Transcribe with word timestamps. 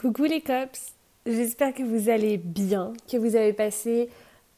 Coucou 0.00 0.26
les 0.26 0.40
cops, 0.40 0.92
j'espère 1.26 1.74
que 1.74 1.82
vous 1.82 2.08
allez 2.08 2.36
bien, 2.36 2.92
que 3.10 3.16
vous 3.16 3.34
avez 3.34 3.52
passé 3.52 4.08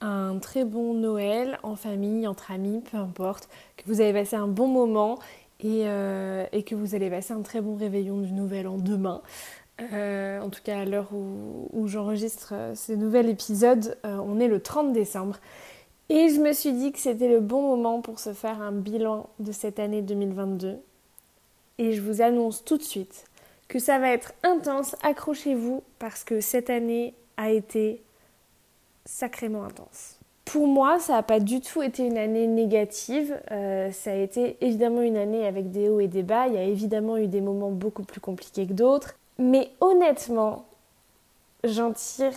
un 0.03 0.39
très 0.39 0.67
bon 0.67 0.93
Noël 0.93 1.59
en 1.63 1.77
famille, 1.77 2.27
entre 2.27 2.51
amis, 2.51 2.83
peu 2.93 2.99
importe, 2.99 3.49
que 3.79 3.85
vous 3.87 4.03
avez 4.03 4.13
passé 4.13 4.37
un 4.37 4.49
bon 4.49 4.69
moment 4.69 5.19
et, 5.61 5.85
euh, 5.87 6.45
que 6.67 6.75
vous 6.75 6.95
allez 6.95 7.09
passer 7.09 7.33
un 7.33 7.41
très 7.41 7.63
bon 7.63 7.75
réveillon 7.75 8.19
du 8.19 8.33
Nouvel 8.33 8.69
An 8.69 8.77
demain. 8.77 9.23
Euh, 9.95 10.43
en 10.43 10.51
tout 10.51 10.61
cas, 10.63 10.81
à 10.81 10.85
l'heure 10.85 11.09
où, 11.15 11.89
j'enregistre 11.89 12.53
euh, 12.53 12.75
ce 12.75 12.93
nouvel 12.93 13.31
épisode, 13.31 13.97
on 14.05 14.41
est 14.41 14.49
le 14.49 14.61
30 14.61 14.93
décembre. 14.93 15.39
Et 16.11 16.29
je 16.29 16.39
me 16.39 16.53
suis 16.53 16.75
dit 16.75 16.93
que 16.93 16.99
c'était 16.99 17.29
le 17.31 17.41
bon 17.41 17.63
moment 17.63 18.03
pour 18.03 18.19
se 18.19 18.35
faire 18.35 18.61
un 18.61 18.73
bilan 18.73 19.31
de 19.39 19.53
cette 19.53 19.79
année 19.79 20.03
2022. 20.03 20.77
Et 21.79 21.95
je 21.95 22.03
vous 22.03 22.21
annonce 22.21 22.63
tout 22.63 22.77
de 22.77 22.83
suite 22.83 23.25
que 23.71 23.79
ça 23.79 24.01
va 24.01 24.11
être 24.11 24.33
intense. 24.43 24.97
Accrochez-vous 25.03 25.83
parce 26.01 26.25
que 26.25 26.41
cette 26.41 26.69
année 26.69 27.15
a 27.37 27.51
été 27.51 28.03
sacrément 29.07 29.63
intense. 29.63 30.19
Pour 30.45 30.67
moi, 30.67 30.99
ça 30.99 31.13
n'a 31.13 31.23
pas 31.23 31.39
du 31.39 31.61
tout 31.61 31.81
été 31.81 32.05
une 32.05 32.19
année 32.19 32.49
négative. 32.49 33.41
Euh, 33.53 33.93
ça 33.93 34.11
a 34.11 34.15
été 34.15 34.57
évidemment 34.61 35.03
une 35.03 35.17
année 35.17 35.47
avec 35.47 35.71
des 35.71 35.89
hauts 35.89 36.01
et 36.01 36.09
des 36.09 36.25
bas. 36.25 36.49
Il 36.49 36.55
y 36.55 36.59
a 36.59 36.65
évidemment 36.65 37.17
eu 37.17 37.29
des 37.29 37.41
moments 37.41 37.71
beaucoup 37.71 38.03
plus 38.03 38.21
compliqués 38.21 38.67
que 38.67 38.73
d'autres. 38.73 39.15
Mais 39.39 39.71
honnêtement, 39.81 40.67
j'en 41.63 41.93
tire 41.93 42.33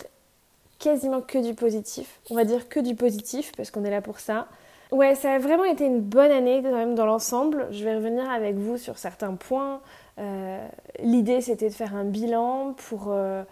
quasiment 0.78 1.20
que 1.20 1.38
du 1.38 1.54
positif. 1.54 2.20
On 2.30 2.36
va 2.36 2.44
dire 2.44 2.68
que 2.68 2.78
du 2.78 2.94
positif 2.94 3.50
parce 3.56 3.72
qu'on 3.72 3.84
est 3.84 3.90
là 3.90 4.00
pour 4.00 4.20
ça. 4.20 4.46
Ouais, 4.92 5.16
ça 5.16 5.32
a 5.32 5.38
vraiment 5.38 5.64
été 5.64 5.84
une 5.84 6.00
bonne 6.00 6.30
année 6.30 6.62
quand 6.62 6.76
même 6.76 6.94
dans 6.94 7.06
l'ensemble. 7.06 7.66
Je 7.72 7.82
vais 7.82 7.96
revenir 7.96 8.30
avec 8.30 8.54
vous 8.54 8.78
sur 8.78 8.98
certains 8.98 9.34
points. 9.34 9.80
Euh, 10.18 10.68
l'idée, 11.00 11.40
c'était 11.40 11.68
de 11.68 11.74
faire 11.74 11.94
un 11.94 12.04
bilan 12.04 12.74
pour 12.88 13.06
euh, 13.08 13.42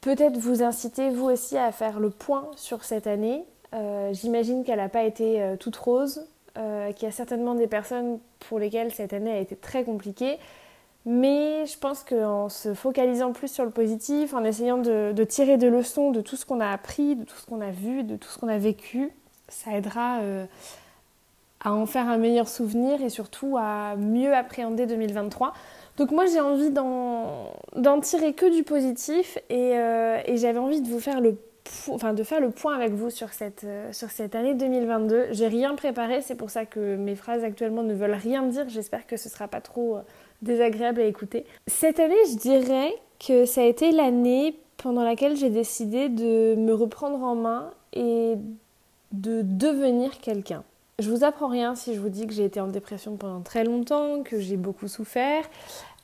peut-être 0.00 0.36
vous 0.36 0.62
inciter, 0.62 1.10
vous 1.10 1.30
aussi, 1.30 1.56
à 1.56 1.72
faire 1.72 2.00
le 2.00 2.10
point 2.10 2.50
sur 2.56 2.84
cette 2.84 3.06
année. 3.06 3.44
Euh, 3.74 4.12
j'imagine 4.12 4.64
qu'elle 4.64 4.78
n'a 4.78 4.88
pas 4.88 5.04
été 5.04 5.56
toute 5.60 5.76
rose, 5.76 6.26
qu'il 6.54 7.06
y 7.06 7.06
a 7.06 7.12
certainement 7.12 7.54
des 7.54 7.66
personnes 7.66 8.18
pour 8.40 8.58
lesquelles 8.58 8.92
cette 8.92 9.12
année 9.12 9.32
a 9.32 9.38
été 9.38 9.56
très 9.56 9.84
compliquée. 9.84 10.38
Mais 11.06 11.64
je 11.64 11.78
pense 11.78 12.04
qu'en 12.04 12.50
se 12.50 12.74
focalisant 12.74 13.32
plus 13.32 13.48
sur 13.48 13.64
le 13.64 13.70
positif, 13.70 14.34
en 14.34 14.44
essayant 14.44 14.76
de, 14.76 15.12
de 15.12 15.24
tirer 15.24 15.56
des 15.56 15.70
leçons 15.70 16.10
de 16.10 16.20
tout 16.20 16.36
ce 16.36 16.44
qu'on 16.44 16.60
a 16.60 16.68
appris, 16.68 17.16
de 17.16 17.24
tout 17.24 17.36
ce 17.36 17.46
qu'on 17.46 17.62
a 17.62 17.70
vu, 17.70 18.02
de 18.02 18.16
tout 18.16 18.28
ce 18.28 18.38
qu'on 18.38 18.48
a 18.48 18.58
vécu, 18.58 19.10
ça 19.48 19.72
aidera 19.72 20.18
à 21.62 21.72
en 21.72 21.86
faire 21.86 22.08
un 22.08 22.18
meilleur 22.18 22.48
souvenir 22.48 23.02
et 23.02 23.08
surtout 23.08 23.56
à 23.58 23.96
mieux 23.96 24.34
appréhender 24.34 24.86
2023. 24.86 25.52
Donc 25.96 26.12
moi 26.12 26.24
j'ai 26.26 26.40
envie 26.40 26.70
d'en 26.70 28.00
tirer 28.00 28.32
que 28.32 28.54
du 28.54 28.62
positif 28.62 29.38
euh, 29.50 30.18
et, 30.24 30.36
j'avais 30.38 30.58
envie 30.58 30.80
de 30.80 30.88
vous 30.88 31.00
faire 31.00 31.20
le 31.20 32.50
point 32.50 32.74
avec 32.74 32.92
vous 32.92 33.10
sur 33.10 33.32
cette, 33.34 33.64
euh, 33.64 34.28
année 34.32 34.54
2022. 34.54 35.28
J'ai 35.32 35.48
rien 35.48 35.74
préparé, 35.74 36.22
c'est 36.22 36.36
pour 36.36 36.48
ça 36.48 36.64
que 36.64 36.96
mes 36.96 37.14
phrases 37.14 37.44
actuellement 37.44 37.82
ne 37.82 37.92
veulent 37.92 38.14
rien 38.14 38.42
dire. 38.44 38.68
J'espère 38.68 39.06
que 39.06 39.16
ce 39.16 39.28
sera 39.28 39.46
pas 39.46 39.60
trop 39.60 39.96
euh, 39.96 40.00
désagréable 40.40 41.02
à 41.02 41.04
écouter. 41.04 41.44
Cette 41.66 42.00
année, 42.00 42.14
je 42.30 42.38
dirais 42.38 42.94
que 43.18 43.44
ça 43.44 43.60
a 43.60 43.64
été 43.64 43.92
l'année 43.92 44.58
pendant 44.78 45.04
laquelle 45.04 45.36
j'ai 45.36 45.50
décidé 45.50 46.08
de 46.08 46.54
me 46.54 46.72
reprendre 46.72 47.22
en 47.22 47.34
main 47.34 47.70
et 47.92 48.36
de 49.12 49.42
devenir 49.42 50.18
quelqu'un. 50.20 50.64
Je 51.00 51.10
vous 51.10 51.24
apprends 51.24 51.48
rien 51.48 51.74
si 51.74 51.94
je 51.94 52.00
vous 52.00 52.10
dis 52.10 52.26
que 52.26 52.34
j'ai 52.34 52.44
été 52.44 52.60
en 52.60 52.66
dépression 52.66 53.16
pendant 53.16 53.40
très 53.40 53.64
longtemps, 53.64 54.22
que 54.22 54.38
j'ai 54.38 54.58
beaucoup 54.58 54.86
souffert, 54.86 55.48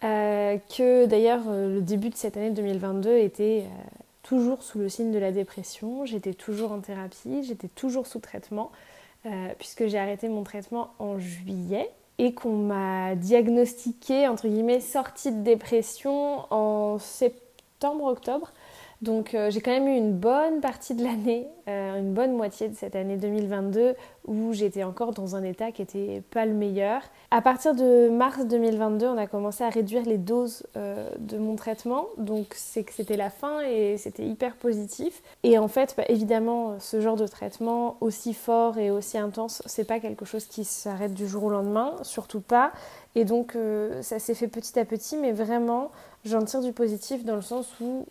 euh, 0.05 0.57
que 0.75 1.05
d'ailleurs 1.05 1.43
euh, 1.49 1.75
le 1.75 1.81
début 1.83 2.09
de 2.09 2.15
cette 2.15 2.39
année 2.39 2.51
2022 2.51 3.19
était 3.19 3.65
euh, 3.67 3.83
toujours 4.23 4.63
sous 4.63 4.79
le 4.79 4.89
signe 4.89 5.13
de 5.13 5.19
la 5.19 5.33
dépression, 5.33 6.07
j'étais 6.07 6.33
toujours 6.33 6.73
en 6.73 6.81
thérapie, 6.81 7.43
j'étais 7.43 7.69
toujours 7.69 8.07
sous 8.07 8.21
traitement, 8.21 8.73
puisque 9.59 9.89
j'ai 9.89 9.99
arrêté 9.99 10.29
mon 10.29 10.45
traitement 10.45 10.91
en 11.01 11.19
juillet 11.19 11.91
et 12.19 12.33
qu'on 12.33 12.55
m'a 12.56 13.17
diagnostiqué, 13.17 14.29
entre 14.29 14.47
guillemets, 14.47 14.81
sortie 14.81 15.33
de 15.33 15.43
dépression 15.43 16.47
en 16.53 16.99
septembre-octobre. 17.01 18.53
Donc 19.03 19.34
euh, 19.34 19.51
j'ai 19.51 19.61
quand 19.61 19.73
même 19.73 19.89
eu 19.89 19.97
une 19.97 20.15
bonne 20.15 20.61
partie 20.61 20.95
de 20.95 21.05
l'année, 21.05 21.47
euh, 21.69 21.99
une 21.99 22.15
bonne 22.15 22.33
moitié 22.33 22.69
de 22.69 22.75
cette 22.75 22.97
année 22.97 23.17
2022 23.17 23.95
où 24.27 24.53
j'étais 24.55 24.84
encore 24.84 25.12
dans 25.12 25.37
un 25.37 25.43
état 25.43 25.71
qui 25.71 25.83
n'était 25.83 26.23
pas 26.31 26.47
le 26.47 26.55
meilleur. 26.55 27.03
À 27.31 27.43
partir 27.43 27.75
de 27.75 28.09
mars 28.09 28.47
2022, 28.47 29.06
on 29.06 29.19
a 29.19 29.27
commencé 29.27 29.65
à 29.65 29.69
réduire 29.69 30.03
les 30.05 30.17
doses 30.17 30.67
euh, 30.77 31.11
de 31.19 31.37
mon 31.37 31.56
traitement, 31.56 32.06
donc 32.17 32.55
c'est 32.56 32.85
que 32.85 32.93
c'était 32.93 33.19
la 33.19 33.29
fin 33.29 33.61
et 33.61 33.99
c'était 33.99 34.25
hyper 34.25 34.56
positif. 34.56 35.23
Et 35.43 35.59
en 35.59 35.69
fait, 35.69 35.95
bah, 35.97 36.05
évidemment, 36.09 36.81
ce 36.81 37.01
genre 37.01 37.17
de 37.17 37.27
traitement 37.27 37.99
aussi 38.01 38.33
fort 38.33 38.79
et 38.79 38.91
aussi 38.91 39.19
intense, 39.19 39.62
c'est 39.67 39.87
pas 39.87 40.01
quelque 40.01 40.25
chose 40.25 40.47
qui 40.47 40.65
s'arrête 40.65 41.12
du 41.12 41.29
jour 41.29 41.45
au 41.45 41.51
lendemain, 41.51 41.93
surtout 42.03 42.41
pas. 42.41 42.73
Et 43.15 43.25
donc 43.25 43.56
ça 44.03 44.19
s'est 44.19 44.35
fait 44.35 44.49
petit 44.49 44.79
à 44.79 44.85
petit, 44.85 45.17
mais 45.17 45.33
vraiment, 45.33 45.91
j'en 46.27 46.43
tire 46.43 46.61
du 46.61 46.73
positif 46.73 47.25
dans 47.25 47.37
le 47.37 47.41
sens 47.41 47.73
où 47.81 48.05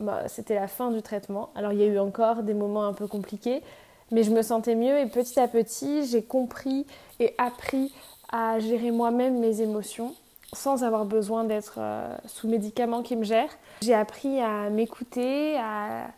bah, 0.00 0.28
c'était 0.28 0.54
la 0.54 0.68
fin 0.68 0.90
du 0.90 1.02
traitement. 1.02 1.50
Alors 1.54 1.72
il 1.72 1.78
y 1.80 1.82
a 1.82 1.86
eu 1.86 1.98
encore 1.98 2.42
des 2.42 2.54
moments 2.54 2.84
un 2.84 2.92
peu 2.92 3.06
compliqués, 3.06 3.62
mais 4.10 4.22
je 4.22 4.30
me 4.30 4.42
sentais 4.42 4.74
mieux 4.74 4.98
et 4.98 5.06
petit 5.06 5.38
à 5.40 5.48
petit, 5.48 6.06
j'ai 6.06 6.22
compris 6.22 6.86
et 7.20 7.34
appris 7.38 7.92
à 8.30 8.58
gérer 8.58 8.90
moi-même 8.90 9.38
mes 9.38 9.60
émotions 9.60 10.14
sans 10.52 10.84
avoir 10.84 11.04
besoin 11.04 11.44
d'être 11.44 11.74
euh, 11.78 12.16
sous 12.26 12.48
médicaments 12.48 13.02
qui 13.02 13.16
me 13.16 13.24
gèrent. 13.24 13.56
J'ai 13.82 13.94
appris 13.94 14.40
à 14.40 14.70
m'écouter, 14.70 15.56
à... 15.58 16.08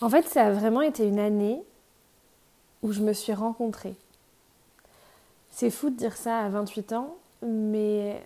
En 0.00 0.08
fait, 0.08 0.26
ça 0.26 0.46
a 0.46 0.50
vraiment 0.50 0.82
été 0.82 1.06
une 1.06 1.20
année 1.20 1.62
où 2.82 2.92
je 2.92 3.00
me 3.00 3.12
suis 3.12 3.32
rencontrée. 3.32 3.94
C'est 5.50 5.70
fou 5.70 5.90
de 5.90 5.96
dire 5.96 6.16
ça 6.16 6.38
à 6.38 6.48
28 6.48 6.92
ans, 6.94 7.14
mais 7.42 8.20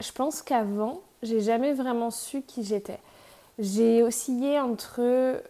je 0.00 0.12
pense 0.12 0.42
qu'avant, 0.42 1.00
j'ai 1.22 1.40
jamais 1.40 1.72
vraiment 1.72 2.10
su 2.10 2.42
qui 2.42 2.62
j'étais. 2.62 3.00
J'ai 3.58 4.02
oscillé 4.02 4.58
entre 4.58 5.42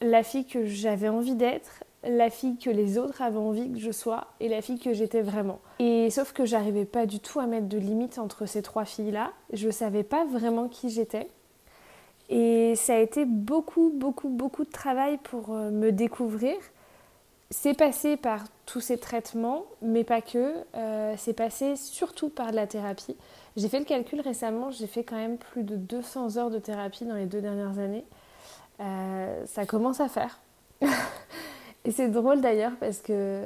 la 0.00 0.22
fille 0.22 0.46
que 0.46 0.64
j'avais 0.64 1.08
envie 1.08 1.34
d'être, 1.34 1.84
la 2.02 2.30
fille 2.30 2.56
que 2.56 2.70
les 2.70 2.96
autres 2.96 3.20
avaient 3.20 3.36
envie 3.36 3.70
que 3.70 3.78
je 3.78 3.90
sois 3.90 4.28
et 4.40 4.48
la 4.48 4.62
fille 4.62 4.78
que 4.78 4.94
j'étais 4.94 5.20
vraiment. 5.20 5.60
Et 5.78 6.08
sauf 6.10 6.32
que 6.32 6.46
j'arrivais 6.46 6.86
pas 6.86 7.04
du 7.04 7.20
tout 7.20 7.40
à 7.40 7.46
mettre 7.46 7.68
de 7.68 7.78
limite 7.78 8.18
entre 8.18 8.46
ces 8.46 8.62
trois 8.62 8.86
filles-là. 8.86 9.32
Je 9.52 9.68
savais 9.70 10.02
pas 10.02 10.24
vraiment 10.24 10.68
qui 10.68 10.88
j'étais. 10.88 11.28
Et 12.30 12.74
ça 12.76 12.94
a 12.94 12.98
été 12.98 13.24
beaucoup, 13.24 13.92
beaucoup, 13.94 14.28
beaucoup 14.28 14.64
de 14.64 14.70
travail 14.70 15.18
pour 15.18 15.52
euh, 15.54 15.70
me 15.70 15.90
découvrir. 15.90 16.56
C'est 17.52 17.74
passé 17.74 18.16
par 18.16 18.44
tous 18.64 18.80
ces 18.80 18.96
traitements, 18.96 19.64
mais 19.82 20.04
pas 20.04 20.20
que. 20.20 20.54
Euh, 20.76 21.14
c'est 21.18 21.32
passé 21.32 21.74
surtout 21.74 22.28
par 22.28 22.52
de 22.52 22.56
la 22.56 22.68
thérapie. 22.68 23.16
J'ai 23.56 23.68
fait 23.68 23.80
le 23.80 23.84
calcul 23.84 24.20
récemment, 24.20 24.70
j'ai 24.70 24.86
fait 24.86 25.02
quand 25.02 25.16
même 25.16 25.36
plus 25.36 25.64
de 25.64 25.74
200 25.74 26.36
heures 26.36 26.50
de 26.50 26.60
thérapie 26.60 27.04
dans 27.04 27.16
les 27.16 27.26
deux 27.26 27.40
dernières 27.40 27.80
années. 27.80 28.04
Euh, 28.78 29.44
ça 29.46 29.66
commence 29.66 29.98
à 30.00 30.08
faire. 30.08 30.38
Et 31.84 31.90
c'est 31.90 32.08
drôle 32.08 32.40
d'ailleurs 32.40 32.72
parce 32.78 33.00
que 33.00 33.42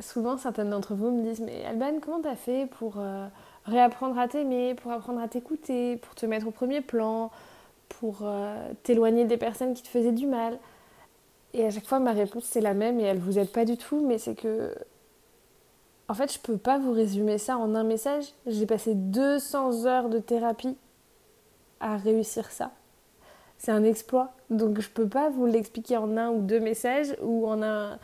souvent 0.00 0.36
certaines 0.36 0.70
d'entre 0.70 0.94
vous 0.94 1.12
me 1.12 1.22
disent 1.22 1.40
Mais 1.40 1.64
Alban, 1.64 2.00
comment 2.02 2.20
t'as 2.20 2.34
fait 2.34 2.66
pour 2.78 2.94
euh, 2.98 3.28
réapprendre 3.66 4.18
à 4.18 4.26
t'aimer, 4.26 4.74
pour 4.74 4.90
apprendre 4.90 5.20
à 5.20 5.28
t'écouter, 5.28 5.96
pour 5.98 6.16
te 6.16 6.26
mettre 6.26 6.48
au 6.48 6.50
premier 6.50 6.80
plan, 6.80 7.30
pour 7.88 8.26
t'éloigner 8.82 9.24
des 9.26 9.36
personnes 9.36 9.74
qui 9.74 9.82
te 9.82 9.88
faisaient 9.88 10.12
du 10.12 10.26
mal? 10.26 10.58
Et 11.54 11.64
à 11.64 11.70
chaque 11.70 11.86
fois, 11.86 12.00
ma 12.00 12.12
réponse 12.12 12.44
c'est 12.44 12.60
la 12.60 12.74
même 12.74 13.00
et 13.00 13.04
elle 13.04 13.18
vous 13.18 13.38
aide 13.38 13.50
pas 13.50 13.64
du 13.64 13.76
tout, 13.76 14.04
mais 14.06 14.18
c'est 14.18 14.34
que 14.34 14.74
en 16.08 16.14
fait, 16.14 16.32
je 16.32 16.38
peux 16.38 16.58
pas 16.58 16.78
vous 16.78 16.92
résumer 16.92 17.38
ça 17.38 17.56
en 17.56 17.74
un 17.74 17.84
message. 17.84 18.24
J'ai 18.46 18.66
passé 18.66 18.94
200 18.94 19.86
heures 19.86 20.08
de 20.10 20.18
thérapie 20.18 20.76
à 21.80 21.96
réussir 21.96 22.50
ça. 22.50 22.72
C'est 23.56 23.72
un 23.72 23.84
exploit. 23.84 24.32
Donc 24.50 24.80
je 24.80 24.88
peux 24.90 25.08
pas 25.08 25.30
vous 25.30 25.46
l'expliquer 25.46 25.96
en 25.96 26.16
un 26.16 26.30
ou 26.30 26.40
deux 26.42 26.60
messages 26.60 27.16
ou 27.22 27.48
en 27.48 27.62
un, 27.62 27.98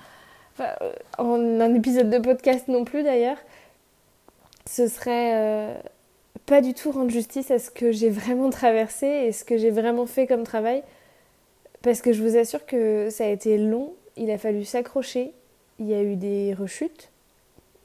en 1.18 1.60
un 1.60 1.74
épisode 1.74 2.08
de 2.08 2.18
podcast 2.18 2.68
non 2.68 2.84
plus 2.84 3.02
d'ailleurs. 3.02 3.38
Ce 4.66 4.88
serait 4.88 5.34
euh, 5.34 5.74
pas 6.46 6.62
du 6.62 6.72
tout 6.72 6.92
rendre 6.92 7.10
justice 7.10 7.50
à 7.50 7.58
ce 7.58 7.70
que 7.70 7.92
j'ai 7.92 8.08
vraiment 8.08 8.48
traversé 8.48 9.06
et 9.06 9.32
ce 9.32 9.44
que 9.44 9.58
j'ai 9.58 9.70
vraiment 9.70 10.06
fait 10.06 10.26
comme 10.26 10.44
travail. 10.44 10.82
Parce 11.82 12.02
que 12.02 12.12
je 12.12 12.22
vous 12.22 12.36
assure 12.36 12.66
que 12.66 13.08
ça 13.10 13.24
a 13.24 13.28
été 13.28 13.56
long, 13.58 13.94
il 14.16 14.30
a 14.30 14.38
fallu 14.38 14.64
s'accrocher, 14.64 15.32
il 15.78 15.86
y 15.86 15.94
a 15.94 16.02
eu 16.02 16.16
des 16.16 16.52
rechutes, 16.54 17.10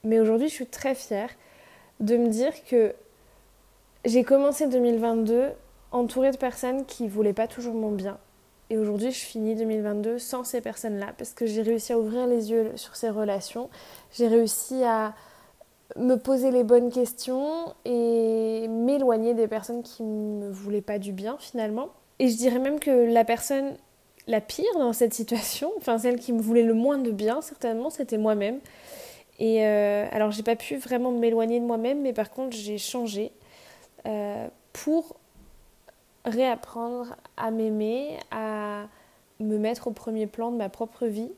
mais 0.04 0.20
aujourd'hui, 0.20 0.48
je 0.48 0.54
suis 0.54 0.66
très 0.66 0.94
fière 0.94 1.30
de 2.00 2.16
me 2.16 2.28
dire 2.28 2.52
que 2.64 2.94
j'ai 4.04 4.22
commencé 4.22 4.68
2022 4.68 5.50
entourée 5.92 6.30
de 6.30 6.36
personnes 6.36 6.84
qui 6.84 7.08
voulaient 7.08 7.32
pas 7.32 7.48
toujours 7.48 7.74
mon 7.74 7.90
bien. 7.90 8.18
Et 8.68 8.78
aujourd'hui, 8.78 9.12
je 9.12 9.18
finis 9.18 9.54
2022 9.54 10.18
sans 10.18 10.44
ces 10.44 10.60
personnes-là 10.60 11.14
parce 11.16 11.32
que 11.32 11.46
j'ai 11.46 11.62
réussi 11.62 11.92
à 11.92 11.98
ouvrir 11.98 12.26
les 12.26 12.50
yeux 12.50 12.72
sur 12.76 12.96
ces 12.96 13.10
relations. 13.10 13.70
J'ai 14.12 14.28
réussi 14.28 14.82
à 14.84 15.14
me 15.96 16.16
poser 16.16 16.50
les 16.50 16.64
bonnes 16.64 16.90
questions 16.90 17.74
et 17.84 18.66
m'éloigner 18.68 19.34
des 19.34 19.46
personnes 19.46 19.82
qui 19.82 20.02
me 20.02 20.50
voulaient 20.50 20.82
pas 20.82 20.98
du 20.98 21.12
bien 21.12 21.36
finalement. 21.38 21.90
Et 22.18 22.28
je 22.28 22.36
dirais 22.36 22.58
même 22.58 22.80
que 22.80 23.12
la 23.12 23.24
personne 23.24 23.76
la 24.26 24.40
pire 24.40 24.72
dans 24.74 24.92
cette 24.92 25.14
situation, 25.14 25.72
enfin 25.78 25.98
celle 25.98 26.18
qui 26.18 26.32
me 26.32 26.40
voulait 26.40 26.62
le 26.62 26.74
moins 26.74 26.98
de 26.98 27.10
bien 27.10 27.40
certainement, 27.40 27.90
c'était 27.90 28.18
moi-même. 28.18 28.60
Et 29.38 29.66
euh, 29.66 30.06
alors 30.12 30.30
j'ai 30.30 30.42
pas 30.42 30.56
pu 30.56 30.76
vraiment 30.76 31.12
m'éloigner 31.12 31.60
de 31.60 31.64
moi-même, 31.64 32.02
mais 32.02 32.12
par 32.12 32.30
contre 32.30 32.56
j'ai 32.56 32.78
changé 32.78 33.32
euh, 34.06 34.48
pour 34.72 35.16
réapprendre 36.24 37.16
à 37.36 37.50
m'aimer, 37.50 38.18
à 38.30 38.86
me 39.38 39.58
mettre 39.58 39.88
au 39.88 39.90
premier 39.90 40.26
plan 40.26 40.50
de 40.50 40.56
ma 40.56 40.68
propre 40.68 41.06
vie, 41.06 41.30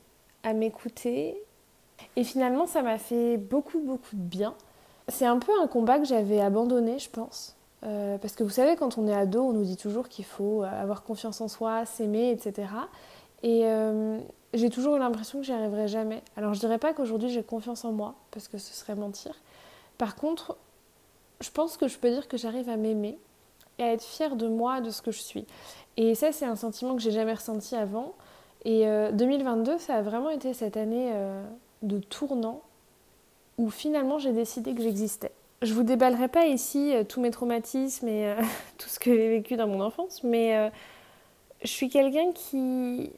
à 0.43 0.53
m'écouter. 0.53 1.35
Et 2.15 2.23
finalement 2.23 2.65
ça 2.65 2.81
m'a 2.81 2.97
fait 2.97 3.37
beaucoup 3.37 3.79
beaucoup 3.79 4.15
de 4.15 4.21
bien. 4.21 4.55
C'est 5.09 5.25
un 5.25 5.39
peu 5.39 5.51
un 5.61 5.67
combat 5.67 5.99
que 5.99 6.05
j'avais 6.05 6.39
abandonné, 6.39 6.99
je 6.99 7.09
pense. 7.09 7.58
Euh, 7.83 8.17
parce 8.17 8.35
que 8.35 8.43
vous 8.43 8.49
savez, 8.49 8.75
quand 8.75 8.97
on 8.97 9.07
est 9.07 9.13
ado, 9.13 9.41
on 9.41 9.53
nous 9.53 9.63
dit 9.63 9.77
toujours 9.77 10.09
qu'il 10.09 10.25
faut 10.25 10.63
avoir 10.63 11.03
confiance 11.03 11.41
en 11.41 11.47
soi, 11.47 11.85
s'aimer, 11.85 12.31
etc. 12.31 12.67
Et 13.43 13.61
euh, 13.65 14.19
j'ai 14.53 14.69
toujours 14.69 14.95
eu 14.95 14.99
l'impression 14.99 15.39
que 15.39 15.45
j'y 15.45 15.53
arriverais 15.53 15.87
jamais. 15.87 16.21
Alors 16.35 16.53
je 16.53 16.59
dirais 16.59 16.77
pas 16.77 16.93
qu'aujourd'hui 16.93 17.29
j'ai 17.29 17.43
confiance 17.43 17.85
en 17.85 17.91
moi, 17.91 18.15
parce 18.31 18.47
que 18.47 18.57
ce 18.57 18.73
serait 18.73 18.95
mentir. 18.95 19.33
Par 19.97 20.15
contre, 20.15 20.57
je 21.39 21.49
pense 21.51 21.77
que 21.77 21.87
je 21.87 21.97
peux 21.97 22.09
dire 22.09 22.27
que 22.27 22.37
j'arrive 22.37 22.69
à 22.69 22.75
m'aimer 22.75 23.17
et 23.77 23.83
à 23.83 23.93
être 23.93 24.03
fière 24.03 24.35
de 24.35 24.47
moi, 24.47 24.81
de 24.81 24.89
ce 24.89 25.01
que 25.01 25.11
je 25.11 25.21
suis. 25.21 25.45
Et 25.95 26.15
ça, 26.15 26.31
c'est 26.33 26.45
un 26.45 26.57
sentiment 26.57 26.95
que 26.95 27.01
j'ai 27.01 27.11
jamais 27.11 27.33
ressenti 27.33 27.75
avant. 27.75 28.13
Et 28.65 28.85
2022, 29.13 29.71
euh, 29.71 29.77
ça 29.77 29.95
a 29.95 30.01
vraiment 30.01 30.29
été 30.29 30.53
cette 30.53 30.75
année 30.75 31.13
de 31.81 31.99
tournant 31.99 32.61
où 33.57 33.69
finalement 33.69 34.19
j'ai 34.19 34.33
décidé 34.33 34.73
que 34.73 34.81
j'existais. 34.81 35.31
Je 35.61 35.73
vous 35.73 35.83
déballerai 35.83 36.29
pas 36.29 36.45
ici 36.45 36.95
euh, 36.95 37.03
tous 37.03 37.19
mes 37.19 37.31
traumatismes 37.31 38.07
et 38.07 38.27
euh, 38.27 38.41
tout 38.77 38.87
ce 38.87 38.97
que 38.97 39.13
j'ai 39.13 39.29
vécu 39.29 39.57
dans 39.57 39.67
mon 39.67 39.81
enfance, 39.81 40.23
mais 40.23 40.55
euh, 40.55 40.69
je 41.63 41.67
suis 41.67 41.89
quelqu'un 41.89 42.31
qui 42.31 43.11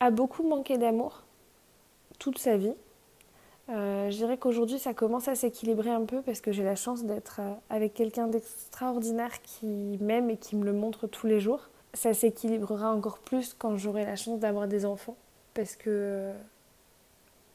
a 0.00 0.10
beaucoup 0.10 0.42
manqué 0.42 0.76
d'amour 0.76 1.22
toute 2.18 2.38
sa 2.38 2.56
vie. 2.56 2.74
je 3.68 4.10
dirais 4.10 4.38
qu'aujourd'hui 4.38 4.78
ça 4.78 4.92
commence 4.92 5.28
à 5.28 5.36
s'équilibrer 5.36 5.90
un 5.90 6.04
peu 6.04 6.20
parce 6.22 6.40
que 6.40 6.50
j'ai 6.50 6.64
la 6.64 6.74
chance 6.74 7.04
d'être 7.04 7.40
avec 7.70 7.94
quelqu'un 7.94 8.26
d'extraordinaire 8.26 9.40
qui 9.42 9.98
m'aime 10.00 10.30
et 10.30 10.36
qui 10.36 10.56
me 10.56 10.64
le 10.64 10.72
montre 10.72 11.06
tous 11.06 11.28
les 11.28 11.38
jours. 11.38 11.68
Ça 11.94 12.12
s'équilibrera 12.12 12.92
encore 12.92 13.18
plus 13.18 13.54
quand 13.54 13.76
j'aurai 13.76 14.04
la 14.04 14.16
chance 14.16 14.40
d'avoir 14.40 14.66
des 14.66 14.84
enfants 14.84 15.16
parce 15.54 15.76
que, 15.76 16.32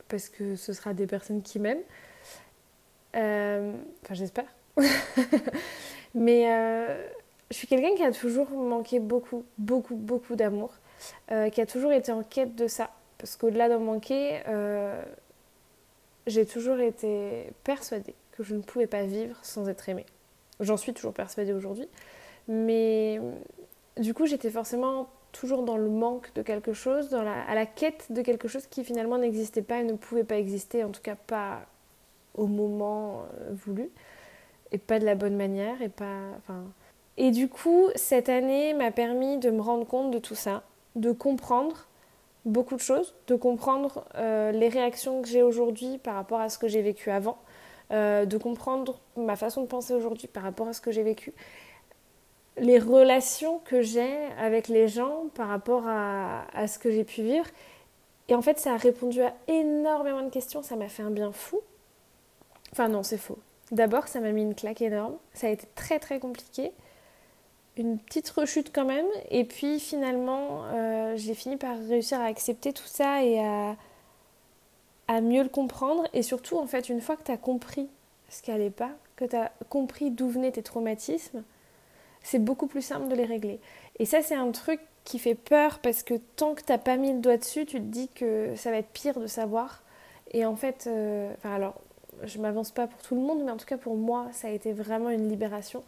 parce 0.08 0.30
que 0.30 0.56
ce 0.56 0.72
sera 0.72 0.94
des 0.94 1.08
personnes 1.08 1.42
qui 1.42 1.60
m'aiment. 1.60 1.84
Euh, 3.16 3.74
enfin, 4.04 4.14
j'espère. 4.14 4.46
Mais 6.16 6.52
euh, 6.52 7.08
je 7.52 7.56
suis 7.56 7.68
quelqu'un 7.68 7.96
qui 7.96 8.04
a 8.04 8.12
toujours 8.12 8.50
manqué 8.52 9.00
beaucoup, 9.00 9.46
beaucoup, 9.58 9.96
beaucoup 9.96 10.36
d'amour, 10.36 10.74
euh, 11.32 11.50
qui 11.50 11.62
a 11.62 11.66
toujours 11.66 11.92
été 11.92 12.12
en 12.12 12.24
quête 12.24 12.56
de 12.56 12.68
ça. 12.68 12.90
Parce 13.18 13.36
qu'au-delà 13.36 13.70
d'en 13.70 13.80
manquer, 13.80 14.42
j'ai 16.28 16.46
toujours 16.46 16.80
été 16.80 17.52
persuadée 17.64 18.16
que 18.32 18.44
je 18.44 18.56
ne 18.56 18.62
pouvais 18.62 18.88
pas 18.88 19.04
vivre 19.04 19.38
sans 19.44 19.70
être 19.70 19.88
aimée. 19.88 20.06
J'en 20.60 20.76
suis 20.76 20.94
toujours 20.94 21.14
persuadée 21.14 21.54
aujourd'hui. 21.54 21.88
Mais 22.50 23.22
du 23.98 24.14
coup, 24.14 24.26
j'étais 24.26 24.50
forcément 24.50 25.08
toujours 25.32 25.64
dans 25.64 25.78
le 25.78 25.90
manque 25.90 26.34
de 26.34 26.42
quelque 26.42 26.74
chose, 26.74 27.14
à 27.14 27.56
la 27.56 27.66
quête 27.66 28.08
de 28.12 28.22
quelque 28.22 28.48
chose 28.48 28.68
qui 28.68 28.84
finalement 28.84 29.18
n'existait 29.18 29.62
pas 29.62 29.80
et 29.80 29.84
ne 29.84 29.94
pouvait 29.94 30.24
pas 30.24 30.38
exister, 30.38 30.84
en 30.84 30.92
tout 30.92 31.02
cas 31.02 31.16
pas 31.16 31.62
au 32.36 32.48
moment 32.48 33.24
euh, 33.40 33.50
voulu 33.54 33.90
et 34.72 34.78
pas 34.78 35.00
de 35.00 35.06
la 35.06 35.16
bonne 35.16 35.36
manière 35.36 35.82
et 35.82 35.90
pas 35.90 36.18
enfin. 36.38 36.64
Et 37.18 37.32
du 37.32 37.48
coup 37.48 37.90
cette 37.96 38.30
année 38.30 38.74
m'a 38.74 38.92
permis 38.92 39.38
de 39.38 39.52
me 39.52 39.62
rendre 39.62 39.86
compte 39.86 40.12
de 40.12 40.20
tout 40.20 40.36
ça 40.36 40.64
de 40.96 41.12
comprendre 41.12 41.88
beaucoup 42.46 42.76
de 42.76 42.82
choses 42.82 43.14
de 43.28 43.36
comprendre 43.36 44.06
euh, 44.16 44.52
les 44.52 44.70
réactions 44.70 45.22
que 45.22 45.28
j'ai 45.28 45.44
aujourd'hui 45.44 45.98
par 46.00 46.16
rapport 46.16 46.40
à 46.40 46.50
ce 46.50 46.58
que 46.58 46.68
j'ai 46.68 46.82
vécu 46.82 47.12
avant 47.12 47.38
euh, 47.92 48.26
de 48.26 48.38
comprendre 48.38 49.00
ma 49.16 49.36
façon 49.36 49.62
de 49.62 49.68
penser 49.68 49.94
aujourd'hui 49.94 50.28
par 50.28 50.44
rapport 50.44 50.68
à 50.68 50.74
ce 50.74 50.82
que 50.82 50.92
j'ai 50.92 51.04
vécu 51.04 51.34
les 52.58 52.78
relations 52.80 53.60
que 53.60 53.82
j'ai 53.82 54.26
avec 54.40 54.68
les 54.68 54.88
gens 54.88 55.26
par 55.34 55.48
rapport 55.48 55.88
à, 55.88 56.46
à 56.54 56.68
ce 56.68 56.78
que 56.78 56.92
j'ai 56.92 57.04
pu 57.04 57.24
vivre. 57.24 57.48
Et 58.30 58.36
en 58.36 58.42
fait 58.42 58.60
ça 58.60 58.74
a 58.74 58.78
répondu 58.78 59.22
à 59.22 59.34
énormément 59.48 60.22
de 60.22 60.30
questions 60.30 60.64
ça 60.64 60.76
m'a 60.76 60.88
fait 60.88 61.04
un 61.04 61.12
bien 61.12 61.32
fou 61.32 61.62
Enfin 62.74 62.90
non, 62.90 63.04
c'est 63.04 63.20
faux. 63.20 63.38
D'abord, 63.72 64.08
ça 64.08 64.20
m'a 64.20 64.32
mis 64.32 64.42
une 64.42 64.56
claque 64.56 64.82
énorme. 64.82 65.16
Ça 65.36 65.46
a 65.46 65.52
été 65.52 65.68
très 65.76 66.00
très 66.00 66.20
compliqué. 66.20 66.72
Une 67.78 68.00
petite 68.00 68.28
rechute 68.32 68.74
quand 68.74 68.86
même. 68.86 69.06
Et 69.30 69.44
puis 69.44 69.80
finalement, 69.80 70.64
euh, 70.74 71.14
j'ai 71.16 71.36
fini 71.36 71.56
par 71.56 71.78
réussir 71.88 72.20
à 72.20 72.26
accepter 72.26 72.74
tout 72.74 72.88
ça 72.88 73.24
et 73.24 73.40
à, 73.40 73.76
à 75.08 75.22
mieux 75.22 75.44
le 75.44 75.50
comprendre. 75.50 76.08
Et 76.14 76.24
surtout, 76.24 76.58
en 76.58 76.66
fait, 76.66 76.90
une 76.90 77.00
fois 77.00 77.16
que 77.16 77.22
tu 77.22 77.32
as 77.32 77.38
compris 77.38 77.90
ce 78.30 78.42
qui 78.42 78.50
n'allait 78.50 78.72
pas, 78.72 78.90
que 79.18 79.26
tu 79.26 79.36
as 79.36 79.52
compris 79.70 80.10
d'où 80.10 80.28
venaient 80.28 80.52
tes 80.52 80.64
traumatismes, 80.64 81.44
c'est 82.24 82.40
beaucoup 82.40 82.66
plus 82.66 82.82
simple 82.82 83.08
de 83.08 83.14
les 83.14 83.26
régler. 83.26 83.60
Et 84.00 84.06
ça, 84.06 84.24
c'est 84.24 84.34
un 84.34 84.50
truc 84.50 84.80
qui 85.04 85.20
fait 85.20 85.36
peur 85.36 85.78
parce 85.78 86.02
que 86.02 86.16
tant 86.38 86.56
que 86.56 86.64
tu 86.64 86.72
n'as 86.72 86.80
pas 86.80 86.98
mis 86.98 87.14
le 87.14 87.20
doigt 87.20 87.38
dessus, 87.38 87.68
tu 87.68 87.78
te 87.78 87.86
dis 87.86 88.08
que 88.08 88.56
ça 88.56 88.72
va 88.72 88.78
être 88.78 88.90
pire 88.90 89.20
de 89.20 89.28
savoir. 89.28 89.84
Et 90.32 90.44
en 90.44 90.56
fait, 90.56 90.86
euh, 90.88 91.32
enfin 91.38 91.54
alors, 91.54 91.76
je 92.24 92.40
m'avance 92.40 92.72
pas 92.72 92.88
pour 92.88 93.02
tout 93.02 93.16
le 93.16 93.22
monde, 93.22 93.44
mais 93.44 93.52
en 93.52 93.58
tout 93.58 93.66
cas 93.66 93.78
pour 93.78 93.96
moi, 93.96 94.28
ça 94.32 94.48
a 94.48 94.52
été 94.52 94.74
vraiment 94.74 95.10
une 95.10 95.30
libération 95.30 95.84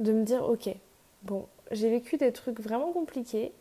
de 0.00 0.12
me 0.12 0.24
dire 0.24 0.48
ok, 0.48 0.74
bon, 1.22 1.46
j'ai 1.70 1.90
vécu 1.90 2.16
des 2.16 2.32
trucs 2.32 2.60
vraiment 2.60 2.92
compliqués, 2.92 3.52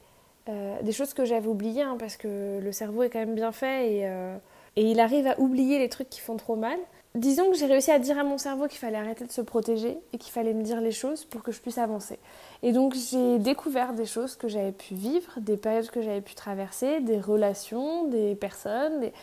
euh, 0.50 0.82
des 0.82 0.92
choses 0.92 1.14
que 1.14 1.26
j'avais 1.26 1.48
oubliées, 1.48 1.84
hein, 1.84 1.98
parce 2.00 2.18
que 2.18 2.60
le 2.60 2.72
cerveau 2.72 3.04
est 3.04 3.10
quand 3.10 3.20
même 3.20 3.36
bien 3.36 3.52
fait 3.52 3.94
et, 3.94 4.08
euh, 4.08 4.38
et 4.76 4.90
il 4.90 5.00
arrive 5.00 5.28
à 5.28 5.40
oublier 5.40 5.80
les 5.80 5.90
trucs 5.90 6.10
qui 6.10 6.20
font 6.20 6.38
trop 6.38 6.56
mal. 6.56 6.78
Disons 7.14 7.52
que 7.52 7.58
j'ai 7.58 7.66
réussi 7.66 7.92
à 7.92 8.00
dire 8.00 8.18
à 8.18 8.24
mon 8.24 8.38
cerveau 8.38 8.68
qu'il 8.68 8.80
fallait 8.80 8.98
arrêter 8.98 9.26
de 9.26 9.32
se 9.32 9.42
protéger 9.42 9.98
et 10.14 10.18
qu'il 10.18 10.32
fallait 10.32 10.54
me 10.54 10.64
dire 10.64 10.80
les 10.80 10.94
choses 10.94 11.26
pour 11.26 11.44
que 11.44 11.52
je 11.52 11.60
puisse 11.60 11.78
avancer. 11.78 12.18
Et 12.64 12.72
donc 12.72 12.96
j'ai 12.96 13.38
découvert 13.38 13.92
des 13.94 14.06
choses 14.06 14.38
que 14.38 14.48
j'avais 14.48 14.72
pu 14.72 14.96
vivre, 14.96 15.30
des 15.38 15.58
périodes 15.58 15.90
que 15.90 16.02
j'avais 16.02 16.22
pu 16.22 16.36
traverser, 16.36 17.02
des 17.02 17.20
relations, 17.20 18.08
des 18.08 18.36
personnes, 18.36 19.02
des... 19.02 19.14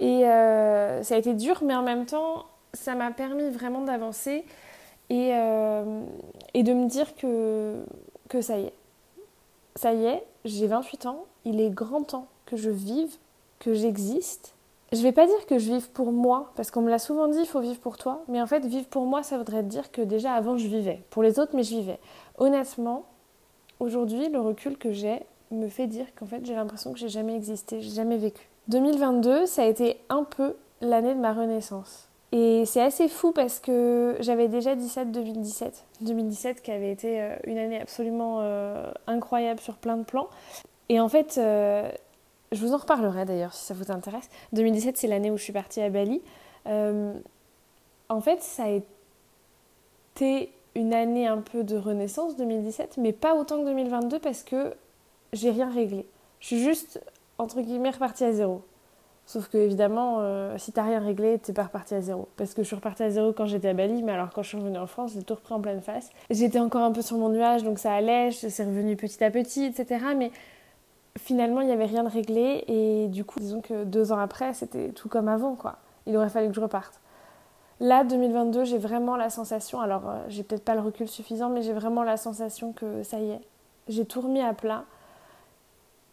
Et 0.00 0.26
euh, 0.26 1.02
ça 1.02 1.14
a 1.14 1.18
été 1.18 1.34
dur, 1.34 1.60
mais 1.64 1.74
en 1.74 1.82
même 1.82 2.06
temps, 2.06 2.46
ça 2.72 2.94
m'a 2.94 3.10
permis 3.10 3.50
vraiment 3.50 3.82
d'avancer 3.82 4.44
et, 5.10 5.30
euh, 5.32 6.02
de 6.54 6.72
me 6.72 6.86
dire 6.88 7.14
que, 7.16 7.82
que 8.28 8.40
ça 8.40 8.58
y 8.58 8.64
est. 8.64 8.74
Ça 9.76 9.92
y 9.92 10.06
est, 10.06 10.24
j'ai 10.44 10.66
28 10.66 11.06
ans, 11.06 11.24
il 11.44 11.60
est 11.60 11.70
grand 11.70 12.02
temps 12.02 12.26
que 12.46 12.56
je 12.56 12.70
vive, 12.70 13.16
que 13.58 13.74
j'existe. 13.74 14.54
Je 14.90 15.02
vais 15.02 15.12
pas 15.12 15.26
dire 15.26 15.46
que 15.46 15.58
je 15.58 15.72
vive 15.72 15.90
pour 15.90 16.12
moi, 16.12 16.52
parce 16.56 16.70
qu'on 16.70 16.80
me 16.80 16.90
l'a 16.90 16.98
souvent 16.98 17.28
dit, 17.28 17.40
il 17.40 17.46
faut 17.46 17.60
vivre 17.60 17.78
pour 17.78 17.98
toi. 17.98 18.22
Mais 18.28 18.40
en 18.40 18.46
fait, 18.46 18.64
vivre 18.64 18.86
pour 18.86 19.04
moi, 19.04 19.22
ça 19.22 19.36
voudrait 19.36 19.62
dire 19.62 19.92
que 19.92 20.00
déjà 20.00 20.32
avant, 20.32 20.56
je 20.56 20.66
vivais. 20.66 21.02
Pour 21.10 21.22
les 21.22 21.38
autres, 21.38 21.54
mais 21.54 21.62
je 21.62 21.76
vivais. 21.76 21.98
Honnêtement, 22.38 23.04
aujourd'hui, 23.80 24.28
le 24.28 24.40
recul 24.40 24.78
que 24.78 24.92
j'ai 24.92 25.20
me 25.50 25.68
fait 25.68 25.86
dire 25.86 26.06
qu'en 26.14 26.26
fait, 26.26 26.44
j'ai 26.44 26.54
l'impression 26.54 26.92
que 26.92 26.98
j'ai 26.98 27.08
jamais 27.08 27.36
existé, 27.36 27.80
j'ai 27.80 27.90
jamais 27.90 28.16
vécu. 28.16 28.48
2022, 28.68 29.46
ça 29.46 29.62
a 29.62 29.66
été 29.66 29.98
un 30.08 30.24
peu 30.24 30.56
l'année 30.80 31.14
de 31.14 31.20
ma 31.20 31.32
renaissance. 31.32 32.08
Et 32.32 32.64
c'est 32.66 32.82
assez 32.82 33.08
fou 33.08 33.32
parce 33.32 33.58
que 33.58 34.16
j'avais 34.20 34.48
déjà 34.48 34.74
dit 34.74 34.88
ça 34.88 35.04
de 35.04 35.10
2017. 35.10 35.84
2017 36.02 36.60
qui 36.60 36.70
avait 36.70 36.92
été 36.92 37.22
euh, 37.22 37.36
une 37.44 37.56
année 37.56 37.80
absolument 37.80 38.40
euh, 38.42 38.90
incroyable 39.06 39.60
sur 39.60 39.76
plein 39.76 39.96
de 39.96 40.04
plans. 40.04 40.28
Et 40.90 41.00
en 41.00 41.08
fait, 41.08 41.38
euh, 41.38 41.90
je 42.52 42.60
vous 42.60 42.74
en 42.74 42.76
reparlerai 42.76 43.24
d'ailleurs 43.24 43.54
si 43.54 43.64
ça 43.64 43.72
vous 43.72 43.90
intéresse. 43.90 44.28
2017, 44.52 44.98
c'est 44.98 45.06
l'année 45.06 45.30
où 45.30 45.38
je 45.38 45.44
suis 45.44 45.52
partie 45.52 45.80
à 45.80 45.88
Bali. 45.88 46.20
en 46.66 48.20
fait, 48.20 48.42
ça 48.42 48.64
a 48.64 48.80
été 50.14 50.52
une 50.74 50.92
année 50.92 51.26
un 51.26 51.38
peu 51.38 51.64
de 51.64 51.76
renaissance 51.76 52.36
2017, 52.36 52.98
mais 52.98 53.12
pas 53.12 53.34
autant 53.34 53.60
que 53.60 53.64
2022 53.64 54.18
parce 54.18 54.42
que 54.42 54.74
j'ai 55.32 55.50
rien 55.50 55.70
réglé. 55.70 56.06
Je 56.40 56.46
suis 56.46 56.62
juste 56.62 57.00
entre 57.38 57.60
guillemets 57.60 57.90
reparti 57.90 58.24
à 58.24 58.32
zéro. 58.32 58.62
Sauf 59.28 59.48
que 59.48 59.58
évidemment, 59.58 60.20
euh, 60.20 60.56
si 60.56 60.72
t'as 60.72 60.84
rien 60.84 61.00
réglé, 61.00 61.38
t'es 61.38 61.52
pas 61.52 61.64
reparti 61.64 61.94
à 61.94 62.00
zéro. 62.00 62.28
Parce 62.38 62.54
que 62.54 62.62
je 62.62 62.66
suis 62.66 62.76
repartie 62.76 63.02
à 63.02 63.10
zéro 63.10 63.34
quand 63.34 63.44
j'étais 63.44 63.68
à 63.68 63.74
Bali, 63.74 64.02
mais 64.02 64.12
alors 64.12 64.30
quand 64.30 64.42
je 64.42 64.48
suis 64.48 64.56
revenue 64.56 64.78
en 64.78 64.86
France, 64.86 65.12
j'ai 65.14 65.22
tout 65.22 65.34
repris 65.34 65.52
en 65.52 65.60
pleine 65.60 65.82
face. 65.82 66.10
J'étais 66.30 66.58
encore 66.58 66.80
un 66.80 66.92
peu 66.92 67.02
sur 67.02 67.18
mon 67.18 67.28
nuage, 67.28 67.62
donc 67.62 67.78
ça 67.78 67.92
allait, 67.92 68.30
c'est 68.30 68.64
revenu 68.64 68.96
petit 68.96 69.22
à 69.22 69.30
petit, 69.30 69.64
etc. 69.64 70.02
Mais 70.16 70.30
finalement, 71.18 71.60
il 71.60 71.66
n'y 71.66 71.74
avait 71.74 71.84
rien 71.84 72.04
de 72.04 72.08
réglé, 72.08 72.64
et 72.68 73.08
du 73.08 73.22
coup, 73.24 73.38
disons 73.38 73.60
que 73.60 73.84
deux 73.84 74.12
ans 74.12 74.18
après, 74.18 74.54
c'était 74.54 74.92
tout 74.92 75.10
comme 75.10 75.28
avant, 75.28 75.56
quoi. 75.56 75.76
Il 76.06 76.16
aurait 76.16 76.30
fallu 76.30 76.48
que 76.48 76.54
je 76.54 76.60
reparte. 76.60 76.98
Là, 77.80 78.04
2022, 78.04 78.64
j'ai 78.64 78.78
vraiment 78.78 79.14
la 79.16 79.28
sensation, 79.28 79.80
alors 79.80 80.08
euh, 80.08 80.24
j'ai 80.28 80.42
peut-être 80.42 80.64
pas 80.64 80.74
le 80.74 80.80
recul 80.80 81.06
suffisant, 81.06 81.50
mais 81.50 81.60
j'ai 81.60 81.74
vraiment 81.74 82.02
la 82.02 82.16
sensation 82.16 82.72
que 82.72 83.02
ça 83.02 83.20
y 83.20 83.30
est, 83.30 83.40
j'ai 83.88 84.06
tout 84.06 84.22
remis 84.22 84.40
à 84.40 84.54
plat 84.54 84.84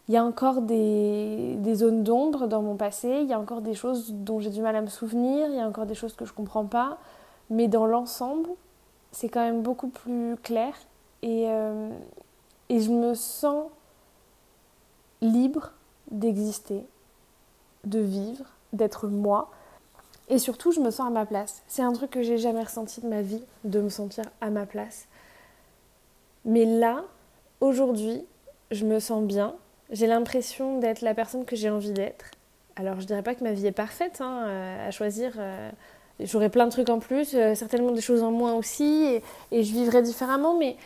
Il 0.08 0.14
y 0.14 0.16
a 0.16 0.24
encore 0.24 0.62
des, 0.62 1.58
zones 1.74 2.04
d'ombre 2.04 2.46
dans 2.46 2.62
mon 2.62 2.76
passé, 2.76 3.20
il 3.22 3.28
y 3.28 3.32
a 3.32 3.40
encore 3.40 3.60
des 3.60 3.74
choses 3.74 4.12
dont 4.12 4.38
j'ai 4.38 4.50
du 4.50 4.60
mal 4.60 4.76
à 4.76 4.80
me 4.80 4.86
souvenir, 4.86 5.48
il 5.48 5.56
y 5.56 5.60
a 5.60 5.66
encore 5.66 5.86
des 5.86 5.96
choses 5.96 6.14
que 6.14 6.24
je 6.24 6.30
ne 6.30 6.36
comprends 6.36 6.66
pas, 6.66 6.98
mais 7.50 7.66
dans 7.66 7.86
l'ensemble, 7.86 8.48
c'est 9.10 9.28
quand 9.28 9.40
même 9.40 9.62
beaucoup 9.62 9.88
plus 9.88 10.36
clair 10.42 10.74
et, 11.22 11.46
euh, 11.48 11.90
et 12.68 12.80
je 12.80 12.90
me 12.90 13.14
sens 13.14 13.66
libre 15.20 15.72
d'exister, 16.10 16.84
de 17.84 17.98
vivre, 17.98 18.44
d'être 18.72 19.08
moi. 19.08 19.50
Et 20.28 20.38
surtout, 20.38 20.72
je 20.72 20.80
me 20.80 20.90
sens 20.90 21.06
à 21.06 21.10
ma 21.10 21.26
place. 21.26 21.62
C'est 21.68 21.82
un 21.82 21.92
truc 21.92 22.10
que 22.10 22.22
j'ai 22.22 22.38
jamais 22.38 22.62
ressenti 22.62 23.00
de 23.00 23.08
ma 23.08 23.22
vie, 23.22 23.42
de 23.64 23.80
me 23.80 23.88
sentir 23.88 24.24
à 24.40 24.50
ma 24.50 24.66
place. 24.66 25.06
Mais 26.44 26.64
là, 26.64 27.04
aujourd'hui, 27.60 28.24
je 28.70 28.84
me 28.84 28.98
sens 28.98 29.22
bien. 29.24 29.54
J'ai 29.90 30.06
l'impression 30.06 30.78
d'être 30.78 31.00
la 31.00 31.14
personne 31.14 31.44
que 31.44 31.56
j'ai 31.56 31.70
envie 31.70 31.92
d'être. 31.92 32.30
Alors, 32.76 33.00
je 33.00 33.06
dirais 33.06 33.22
pas 33.22 33.34
que 33.34 33.44
ma 33.44 33.52
vie 33.52 33.66
est 33.66 33.72
parfaite 33.72 34.20
hein, 34.20 34.44
euh, 34.46 34.88
à 34.88 34.90
choisir. 34.90 35.32
Euh, 35.38 35.70
j'aurais 36.20 36.50
plein 36.50 36.66
de 36.66 36.70
trucs 36.70 36.90
en 36.90 36.98
plus, 36.98 37.34
euh, 37.34 37.54
certainement 37.54 37.92
des 37.92 38.00
choses 38.00 38.22
en 38.22 38.30
moins 38.30 38.54
aussi, 38.54 39.20
et, 39.50 39.62
je 39.62 39.72
vivrais 39.72 40.02
différemment. 40.02 40.58
Mais 40.58 40.76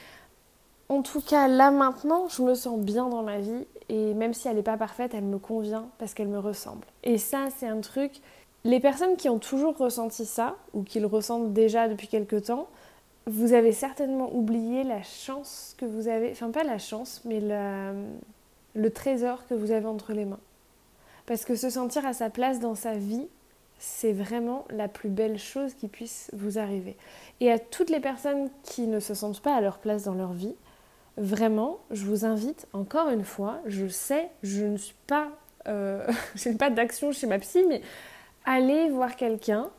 en 0.88 1.02
tout 1.02 1.20
cas, 1.20 1.48
là 1.48 1.70
maintenant, 1.70 2.28
je 2.28 2.42
me 2.42 2.54
sens 2.54 2.78
bien 2.78 3.08
dans 3.08 3.22
ma 3.22 3.38
vie 3.38 3.66
et 3.88 4.14
même 4.14 4.34
si 4.34 4.46
elle 4.46 4.56
n'est 4.56 4.62
pas 4.62 4.76
parfaite, 4.76 5.14
elle 5.14 5.24
me 5.24 5.38
convient 5.38 5.88
parce 5.98 6.14
qu'elle 6.14 6.28
me 6.28 6.38
ressemble. 6.38 6.86
Et 7.02 7.18
ça, 7.18 7.48
c'est 7.56 7.66
un 7.66 7.80
truc. 7.80 8.12
Les 8.64 8.78
personnes 8.78 9.16
qui 9.16 9.28
ont 9.28 9.38
toujours 9.38 9.76
ressenti 9.76 10.26
ça, 10.26 10.56
ou 10.74 10.82
qui 10.82 11.00
le 11.00 11.06
ressentent 11.06 11.52
déjà 11.52 11.88
depuis 11.88 12.06
quelque 12.06 12.36
temps, 12.36 12.68
vous 13.26 13.52
avez 13.52 13.72
certainement 13.72 14.32
oublié 14.34 14.84
la 14.84 15.02
chance 15.02 15.74
que 15.78 15.86
vous 15.86 16.08
avez, 16.08 16.30
enfin 16.30 16.50
pas 16.50 16.62
la 16.62 16.78
chance, 16.78 17.22
mais 17.24 17.40
le 18.74 18.90
trésor 18.90 19.46
que 19.48 19.54
vous 19.54 19.70
avez 19.70 19.86
entre 19.86 20.12
les 20.12 20.24
mains. 20.24 20.40
Parce 21.26 21.44
que 21.44 21.54
se 21.54 21.70
sentir 21.70 22.06
à 22.06 22.12
sa 22.12 22.30
place 22.30 22.60
dans 22.60 22.74
sa 22.74 22.94
vie, 22.94 23.28
c'est 23.78 24.12
vraiment 24.12 24.66
la 24.70 24.88
plus 24.88 25.08
belle 25.08 25.38
chose 25.38 25.74
qui 25.74 25.88
puisse 25.88 26.30
vous 26.34 26.58
arriver. 26.58 26.96
Et 27.40 27.50
à 27.50 27.58
toutes 27.58 27.90
les 27.90 28.00
personnes 28.00 28.50
qui 28.62 28.86
ne 28.86 29.00
se 29.00 29.14
sentent 29.14 29.40
pas 29.40 29.54
à 29.54 29.60
leur 29.60 29.78
place 29.78 30.04
dans 30.04 30.14
leur 30.14 30.32
vie, 30.32 30.54
vraiment, 31.16 31.78
je 31.90 32.04
vous 32.04 32.24
invite 32.24 32.66
encore 32.72 33.08
une 33.08 33.24
fois, 33.24 33.60
je 33.66 33.86
sais, 33.88 34.28
je 34.42 34.64
ne 34.64 34.76
suis 34.76 34.94
pas, 35.06 35.28
euh, 35.66 36.06
je 36.34 36.50
n'ai 36.50 36.56
pas 36.56 36.70
d'action 36.70 37.12
chez 37.12 37.26
ma 37.26 37.38
psy, 37.38 37.64
mais 37.68 37.80
allez 38.44 38.90
voir 38.90 39.16
quelqu'un, 39.16 39.70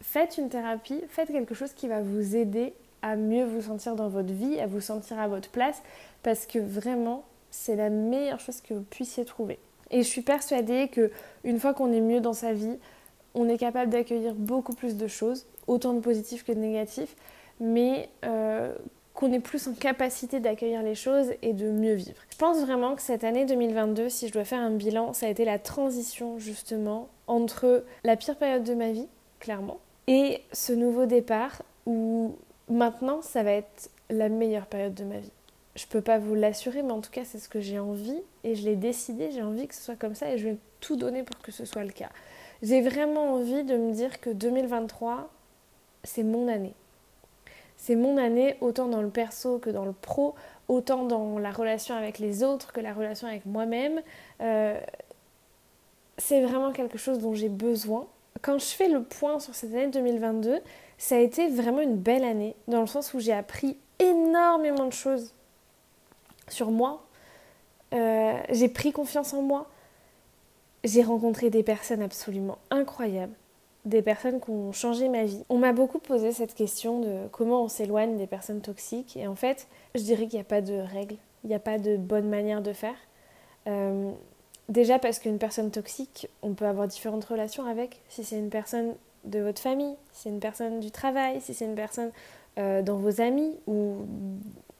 faites 0.00 0.38
une 0.38 0.48
thérapie, 0.48 1.02
faites 1.08 1.30
quelque 1.30 1.54
chose 1.54 1.72
qui 1.72 1.86
va 1.86 2.00
vous 2.00 2.36
aider 2.36 2.74
à 3.02 3.16
mieux 3.16 3.44
vous 3.44 3.62
sentir 3.62 3.94
dans 3.94 4.08
votre 4.08 4.32
vie, 4.32 4.58
à 4.60 4.66
vous 4.66 4.80
sentir 4.80 5.18
à 5.18 5.28
votre 5.28 5.50
place, 5.50 5.82
parce 6.22 6.46
que 6.46 6.58
vraiment, 6.58 7.24
c'est 7.50 7.76
la 7.76 7.90
meilleure 7.90 8.40
chose 8.40 8.60
que 8.60 8.74
vous 8.74 8.82
puissiez 8.82 9.24
trouver. 9.24 9.58
Et 9.90 10.02
je 10.02 10.08
suis 10.08 10.22
persuadée 10.22 10.88
que 10.88 11.10
une 11.44 11.58
fois 11.58 11.74
qu'on 11.74 11.92
est 11.92 12.00
mieux 12.00 12.20
dans 12.20 12.32
sa 12.32 12.52
vie, 12.52 12.78
on 13.34 13.48
est 13.48 13.58
capable 13.58 13.90
d'accueillir 13.90 14.34
beaucoup 14.34 14.74
plus 14.74 14.96
de 14.96 15.06
choses, 15.06 15.46
autant 15.66 15.94
de 15.94 16.00
positifs 16.00 16.44
que 16.44 16.52
de 16.52 16.58
négatifs, 16.58 17.16
mais 17.60 18.08
euh, 18.24 18.74
qu'on 19.14 19.32
est 19.32 19.40
plus 19.40 19.68
en 19.68 19.74
capacité 19.74 20.40
d'accueillir 20.40 20.82
les 20.82 20.94
choses 20.94 21.32
et 21.42 21.52
de 21.52 21.70
mieux 21.70 21.94
vivre. 21.94 22.18
Je 22.30 22.36
pense 22.36 22.60
vraiment 22.60 22.94
que 22.94 23.02
cette 23.02 23.24
année 23.24 23.44
2022, 23.44 24.08
si 24.08 24.28
je 24.28 24.32
dois 24.32 24.44
faire 24.44 24.60
un 24.60 24.70
bilan, 24.70 25.12
ça 25.12 25.26
a 25.26 25.28
été 25.28 25.44
la 25.44 25.58
transition 25.58 26.38
justement 26.38 27.08
entre 27.26 27.84
la 28.04 28.16
pire 28.16 28.36
période 28.36 28.64
de 28.64 28.74
ma 28.74 28.92
vie, 28.92 29.08
clairement, 29.38 29.78
et 30.06 30.42
ce 30.52 30.72
nouveau 30.72 31.06
départ 31.06 31.62
où 31.86 32.34
maintenant 32.68 33.20
ça 33.22 33.42
va 33.42 33.52
être 33.52 33.90
la 34.08 34.28
meilleure 34.28 34.66
période 34.66 34.94
de 34.94 35.04
ma 35.04 35.18
vie. 35.18 35.32
Je 35.80 35.86
peux 35.86 36.02
pas 36.02 36.18
vous 36.18 36.34
l'assurer, 36.34 36.82
mais 36.82 36.92
en 36.92 37.00
tout 37.00 37.10
cas 37.10 37.24
c'est 37.24 37.38
ce 37.38 37.48
que 37.48 37.58
j'ai 37.58 37.78
envie 37.78 38.20
et 38.44 38.54
je 38.54 38.66
l'ai 38.66 38.76
décidé, 38.76 39.30
j'ai 39.32 39.40
envie 39.40 39.66
que 39.66 39.74
ce 39.74 39.80
soit 39.80 39.96
comme 39.96 40.14
ça 40.14 40.30
et 40.30 40.36
je 40.36 40.50
vais 40.50 40.58
tout 40.80 40.96
donner 40.96 41.22
pour 41.22 41.38
que 41.40 41.50
ce 41.52 41.64
soit 41.64 41.84
le 41.84 41.90
cas. 41.90 42.10
J'ai 42.62 42.82
vraiment 42.82 43.32
envie 43.32 43.64
de 43.64 43.78
me 43.78 43.94
dire 43.94 44.20
que 44.20 44.28
2023, 44.28 45.30
c'est 46.04 46.22
mon 46.22 46.48
année. 46.48 46.74
C'est 47.78 47.96
mon 47.96 48.18
année, 48.18 48.58
autant 48.60 48.88
dans 48.88 49.00
le 49.00 49.08
perso 49.08 49.58
que 49.58 49.70
dans 49.70 49.86
le 49.86 49.94
pro, 49.94 50.34
autant 50.68 51.04
dans 51.04 51.38
la 51.38 51.50
relation 51.50 51.94
avec 51.94 52.18
les 52.18 52.42
autres 52.42 52.74
que 52.74 52.80
la 52.82 52.92
relation 52.92 53.26
avec 53.26 53.46
moi-même. 53.46 54.02
Euh, 54.42 54.78
c'est 56.18 56.42
vraiment 56.42 56.72
quelque 56.72 56.98
chose 56.98 57.20
dont 57.20 57.32
j'ai 57.32 57.48
besoin. 57.48 58.06
Quand 58.42 58.58
je 58.58 58.66
fais 58.66 58.88
le 58.88 59.02
point 59.02 59.38
sur 59.38 59.54
cette 59.54 59.72
année 59.72 59.88
2022, 59.88 60.60
ça 60.98 61.14
a 61.14 61.18
été 61.20 61.48
vraiment 61.48 61.80
une 61.80 61.96
belle 61.96 62.24
année, 62.24 62.54
dans 62.68 62.82
le 62.82 62.86
sens 62.86 63.14
où 63.14 63.18
j'ai 63.18 63.32
appris 63.32 63.78
énormément 63.98 64.84
de 64.84 64.92
choses 64.92 65.32
sur 66.52 66.70
moi. 66.70 67.04
Euh, 67.92 68.38
j'ai 68.50 68.68
pris 68.68 68.92
confiance 68.92 69.34
en 69.34 69.42
moi. 69.42 69.68
J'ai 70.84 71.02
rencontré 71.02 71.50
des 71.50 71.62
personnes 71.62 72.02
absolument 72.02 72.58
incroyables 72.70 73.34
des 73.84 74.02
personnes 74.02 74.40
qui 74.40 74.50
ont 74.50 74.72
changé 74.72 75.08
ma 75.08 75.24
vie. 75.24 75.42
On 75.48 75.58
m'a 75.58 75.72
beaucoup 75.72 75.98
posé 75.98 76.32
cette 76.32 76.54
question 76.54 77.00
de 77.00 77.28
comment 77.32 77.64
on 77.64 77.68
s'éloigne 77.68 78.16
des 78.16 78.26
personnes 78.26 78.60
toxiques. 78.60 79.16
Et 79.16 79.26
en 79.26 79.34
fait, 79.34 79.68
je 79.94 80.02
dirais 80.02 80.26
qu'il 80.26 80.36
n'y 80.36 80.42
a 80.42 80.44
pas 80.44 80.60
de 80.60 80.74
règle, 80.74 81.16
il 81.44 81.48
n'y 81.48 81.54
a 81.54 81.60
pas 81.60 81.78
de 81.78 81.96
bonne 81.96 82.28
manière 82.28 82.60
de 82.60 82.72
faire. 82.72 82.96
Euh, 83.66 84.10
déjà 84.68 84.98
parce 84.98 85.18
qu'une 85.18 85.38
personne 85.38 85.70
toxique, 85.70 86.28
on 86.42 86.52
peut 86.52 86.66
avoir 86.66 86.88
différentes 86.88 87.24
relations 87.24 87.64
avec. 87.64 88.02
Si 88.08 88.22
c'est 88.22 88.38
une 88.38 88.50
personne 88.50 88.94
de 89.24 89.40
votre 89.40 89.60
famille, 89.60 89.96
si 90.12 90.22
c'est 90.22 90.28
une 90.30 90.40
personne 90.40 90.80
du 90.80 90.90
travail, 90.90 91.40
si 91.40 91.54
c'est 91.54 91.64
une 91.64 91.74
personne 91.74 92.10
euh, 92.58 92.82
dans 92.82 92.98
vos 92.98 93.20
amis 93.20 93.56
ou 93.66 93.96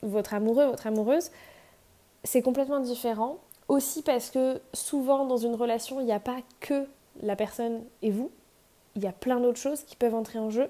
votre 0.03 0.35
amoureux, 0.35 0.67
votre 0.67 0.87
amoureuse, 0.87 1.31
c'est 2.25 2.43
complètement 2.43 2.81
différent. 2.81 3.39
Aussi 3.69 4.03
parce 4.03 4.31
que 4.31 4.61
souvent 4.73 5.27
dans 5.27 5.37
une 5.37 5.55
relation, 5.55 6.01
il 6.01 6.07
n'y 6.07 6.13
a 6.13 6.21
pas 6.21 6.39
que 6.59 6.87
la 7.23 7.37
personne 7.37 7.83
et 8.03 8.11
vous, 8.11 8.31
il 8.97 9.03
y 9.03 9.07
a 9.07 9.13
plein 9.13 9.39
d'autres 9.39 9.59
choses 9.59 9.83
qui 9.83 9.97
peuvent 9.97 10.15
entrer 10.15 10.39
en 10.39 10.51
jeu. 10.51 10.69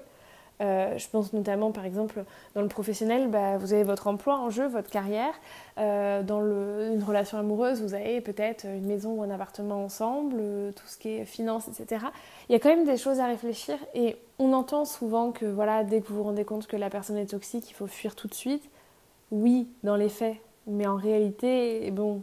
Euh, 0.61 0.95
je 0.97 1.07
pense 1.09 1.33
notamment, 1.33 1.71
par 1.71 1.85
exemple, 1.85 2.23
dans 2.53 2.61
le 2.61 2.67
professionnel, 2.67 3.29
bah, 3.29 3.57
vous 3.57 3.73
avez 3.73 3.83
votre 3.83 4.05
emploi 4.05 4.37
en 4.37 4.51
jeu, 4.51 4.67
votre 4.67 4.91
carrière. 4.91 5.33
Euh, 5.79 6.21
dans 6.21 6.39
le, 6.39 6.91
une 6.93 7.03
relation 7.03 7.39
amoureuse, 7.39 7.81
vous 7.81 7.95
avez 7.95 8.21
peut-être 8.21 8.65
une 8.65 8.85
maison 8.85 9.13
ou 9.13 9.23
un 9.23 9.31
appartement 9.31 9.83
ensemble, 9.83 10.35
euh, 10.39 10.71
tout 10.71 10.85
ce 10.85 10.97
qui 10.97 11.09
est 11.09 11.25
finance, 11.25 11.67
etc. 11.67 12.05
Il 12.47 12.53
y 12.53 12.55
a 12.55 12.59
quand 12.59 12.69
même 12.69 12.85
des 12.85 12.97
choses 12.97 13.19
à 13.19 13.25
réfléchir 13.25 13.77
et 13.95 14.17
on 14.37 14.53
entend 14.53 14.85
souvent 14.85 15.31
que 15.31 15.45
voilà, 15.45 15.83
dès 15.83 16.01
que 16.01 16.07
vous 16.09 16.17
vous 16.17 16.23
rendez 16.23 16.45
compte 16.45 16.67
que 16.67 16.77
la 16.77 16.91
personne 16.91 17.17
est 17.17 17.31
toxique, 17.31 17.67
il 17.69 17.73
faut 17.73 17.87
fuir 17.87 18.15
tout 18.15 18.27
de 18.27 18.35
suite. 18.35 18.69
Oui, 19.31 19.67
dans 19.83 19.95
les 19.95 20.09
faits, 20.09 20.35
mais 20.67 20.87
en 20.87 20.95
réalité, 20.95 21.89
bon, 21.91 22.21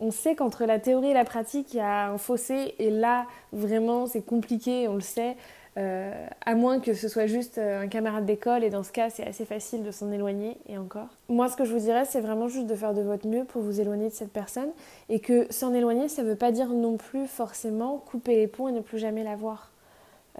on 0.00 0.10
sait 0.10 0.34
qu'entre 0.34 0.64
la 0.64 0.80
théorie 0.80 1.10
et 1.10 1.14
la 1.14 1.24
pratique, 1.24 1.74
il 1.74 1.76
y 1.76 1.80
a 1.80 2.10
un 2.10 2.18
fossé, 2.18 2.74
et 2.78 2.90
là, 2.90 3.26
vraiment, 3.52 4.06
c'est 4.06 4.22
compliqué, 4.22 4.88
on 4.88 4.94
le 4.94 5.00
sait, 5.00 5.36
euh, 5.78 6.26
à 6.44 6.54
moins 6.54 6.80
que 6.80 6.92
ce 6.92 7.08
soit 7.08 7.26
juste 7.26 7.56
euh, 7.58 7.82
un 7.82 7.86
camarade 7.86 8.26
d'école, 8.26 8.64
et 8.64 8.68
dans 8.68 8.82
ce 8.82 8.90
cas, 8.90 9.10
c'est 9.10 9.24
assez 9.24 9.44
facile 9.44 9.84
de 9.84 9.90
s'en 9.92 10.10
éloigner, 10.10 10.58
et 10.68 10.76
encore. 10.76 11.08
Moi, 11.28 11.48
ce 11.48 11.56
que 11.56 11.64
je 11.64 11.72
vous 11.72 11.78
dirais, 11.78 12.04
c'est 12.04 12.20
vraiment 12.20 12.48
juste 12.48 12.66
de 12.66 12.74
faire 12.74 12.94
de 12.94 13.00
votre 13.00 13.28
mieux 13.28 13.44
pour 13.44 13.62
vous 13.62 13.80
éloigner 13.80 14.08
de 14.08 14.14
cette 14.14 14.32
personne, 14.32 14.70
et 15.08 15.20
que 15.20 15.46
s'en 15.50 15.72
éloigner, 15.72 16.08
ça 16.08 16.24
ne 16.24 16.28
veut 16.28 16.36
pas 16.36 16.50
dire 16.50 16.68
non 16.68 16.96
plus 16.96 17.28
forcément 17.28 17.98
couper 17.98 18.36
les 18.36 18.48
ponts 18.48 18.68
et 18.68 18.72
ne 18.72 18.80
plus 18.80 18.98
jamais 18.98 19.22
la 19.22 19.36
voir. 19.36 19.70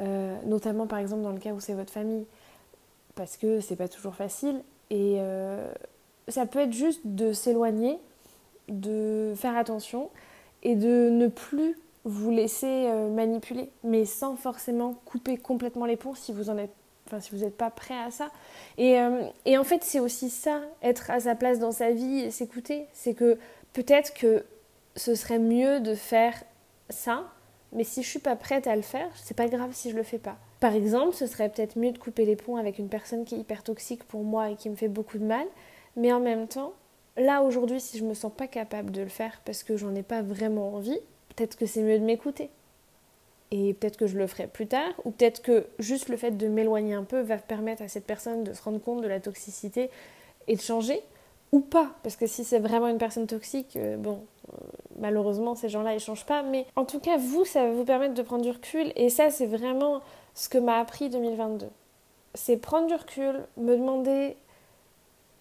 Euh, 0.00 0.36
notamment, 0.44 0.88
par 0.88 0.98
exemple, 0.98 1.22
dans 1.22 1.32
le 1.32 1.38
cas 1.38 1.52
où 1.52 1.60
c'est 1.60 1.74
votre 1.74 1.92
famille, 1.92 2.26
parce 3.14 3.36
que 3.36 3.60
c'est 3.60 3.76
pas 3.76 3.88
toujours 3.88 4.16
facile, 4.16 4.60
et 4.90 5.20
ça 6.28 6.46
peut 6.46 6.60
être 6.60 6.72
juste 6.72 7.00
de 7.04 7.32
s'éloigner 7.32 7.98
de 8.68 9.34
faire 9.36 9.56
attention 9.56 10.10
et 10.62 10.74
de 10.74 11.10
ne 11.10 11.28
plus 11.28 11.76
vous 12.04 12.30
laisser 12.30 12.86
euh, 12.86 13.08
manipuler, 13.10 13.70
mais 13.84 14.04
sans 14.04 14.36
forcément 14.36 14.94
couper 15.04 15.36
complètement 15.36 15.86
les 15.86 15.96
ponts 15.96 16.14
si 16.14 16.32
vous 16.32 16.50
en 16.50 16.58
êtes, 16.58 16.72
enfin 17.06 17.20
si 17.20 17.30
vous 17.30 17.44
n'êtes 17.44 17.56
pas 17.56 17.70
prêt 17.70 17.98
à 17.98 18.10
ça. 18.10 18.30
Et, 18.78 18.98
euh, 18.98 19.22
et 19.44 19.56
en 19.56 19.64
fait, 19.64 19.84
c'est 19.84 20.00
aussi 20.00 20.30
ça, 20.30 20.60
être 20.82 21.10
à 21.10 21.20
sa 21.20 21.34
place 21.34 21.58
dans 21.58 21.72
sa 21.72 21.92
vie 21.92 22.20
et 22.20 22.30
s'écouter. 22.30 22.86
C'est 22.92 23.14
que 23.14 23.38
peut-être 23.72 24.14
que 24.14 24.44
ce 24.96 25.14
serait 25.14 25.38
mieux 25.38 25.80
de 25.80 25.94
faire 25.94 26.34
ça, 26.90 27.24
mais 27.72 27.84
si 27.84 28.02
je 28.02 28.08
suis 28.08 28.18
pas 28.18 28.36
prête 28.36 28.66
à 28.66 28.74
le 28.74 28.82
faire, 28.82 29.08
c'est 29.14 29.36
pas 29.36 29.48
grave 29.48 29.70
si 29.72 29.90
je 29.90 29.96
le 29.96 30.02
fais 30.02 30.18
pas. 30.18 30.36
Par 30.60 30.74
exemple, 30.74 31.14
ce 31.14 31.26
serait 31.26 31.48
peut-être 31.48 31.76
mieux 31.76 31.92
de 31.92 31.98
couper 31.98 32.24
les 32.24 32.36
ponts 32.36 32.56
avec 32.56 32.78
une 32.78 32.88
personne 32.88 33.24
qui 33.24 33.36
est 33.36 33.38
hyper 33.38 33.62
toxique 33.62 34.04
pour 34.04 34.22
moi 34.22 34.50
et 34.50 34.56
qui 34.56 34.68
me 34.70 34.76
fait 34.76 34.88
beaucoup 34.88 35.18
de 35.18 35.24
mal, 35.24 35.46
mais 35.96 36.12
en 36.12 36.20
même 36.20 36.48
temps, 36.48 36.72
là 37.16 37.42
aujourd'hui, 37.42 37.80
si 37.80 37.98
je 37.98 38.04
me 38.04 38.14
sens 38.14 38.32
pas 38.32 38.46
capable 38.46 38.90
de 38.90 39.02
le 39.02 39.08
faire 39.08 39.40
parce 39.44 39.62
que 39.62 39.76
j'en 39.76 39.94
ai 39.94 40.02
pas 40.02 40.22
vraiment 40.22 40.74
envie, 40.74 40.98
peut-être 41.34 41.56
que 41.56 41.66
c'est 41.66 41.82
mieux 41.82 41.98
de 41.98 42.04
m'écouter. 42.04 42.50
Et 43.50 43.74
peut-être 43.74 43.98
que 43.98 44.06
je 44.06 44.16
le 44.16 44.26
ferai 44.26 44.46
plus 44.46 44.66
tard, 44.66 44.92
ou 45.04 45.10
peut-être 45.10 45.42
que 45.42 45.66
juste 45.78 46.08
le 46.08 46.16
fait 46.16 46.30
de 46.30 46.48
m'éloigner 46.48 46.94
un 46.94 47.04
peu 47.04 47.20
va 47.20 47.36
permettre 47.36 47.82
à 47.82 47.88
cette 47.88 48.06
personne 48.06 48.44
de 48.44 48.54
se 48.54 48.62
rendre 48.62 48.80
compte 48.80 49.02
de 49.02 49.08
la 49.08 49.20
toxicité 49.20 49.90
et 50.48 50.56
de 50.56 50.60
changer, 50.60 51.02
ou 51.52 51.60
pas. 51.60 51.90
Parce 52.02 52.16
que 52.16 52.26
si 52.26 52.44
c'est 52.44 52.58
vraiment 52.58 52.88
une 52.88 52.96
personne 52.96 53.26
toxique, 53.26 53.76
euh, 53.76 53.98
bon, 53.98 54.24
euh, 54.48 54.56
malheureusement, 54.98 55.54
ces 55.54 55.68
gens-là, 55.68 55.92
ils 55.92 56.00
changent 56.00 56.24
pas. 56.24 56.42
Mais 56.42 56.66
en 56.76 56.86
tout 56.86 56.98
cas, 56.98 57.18
vous, 57.18 57.44
ça 57.44 57.64
va 57.64 57.72
vous 57.72 57.84
permettre 57.84 58.14
de 58.14 58.22
prendre 58.22 58.42
du 58.42 58.50
recul. 58.50 58.90
Et 58.96 59.10
ça, 59.10 59.28
c'est 59.28 59.46
vraiment 59.46 60.00
ce 60.34 60.48
que 60.48 60.56
m'a 60.56 60.78
appris 60.78 61.10
2022. 61.10 61.66
C'est 62.34 62.56
prendre 62.56 62.86
du 62.86 62.94
recul, 62.94 63.44
me 63.58 63.76
demander 63.76 64.36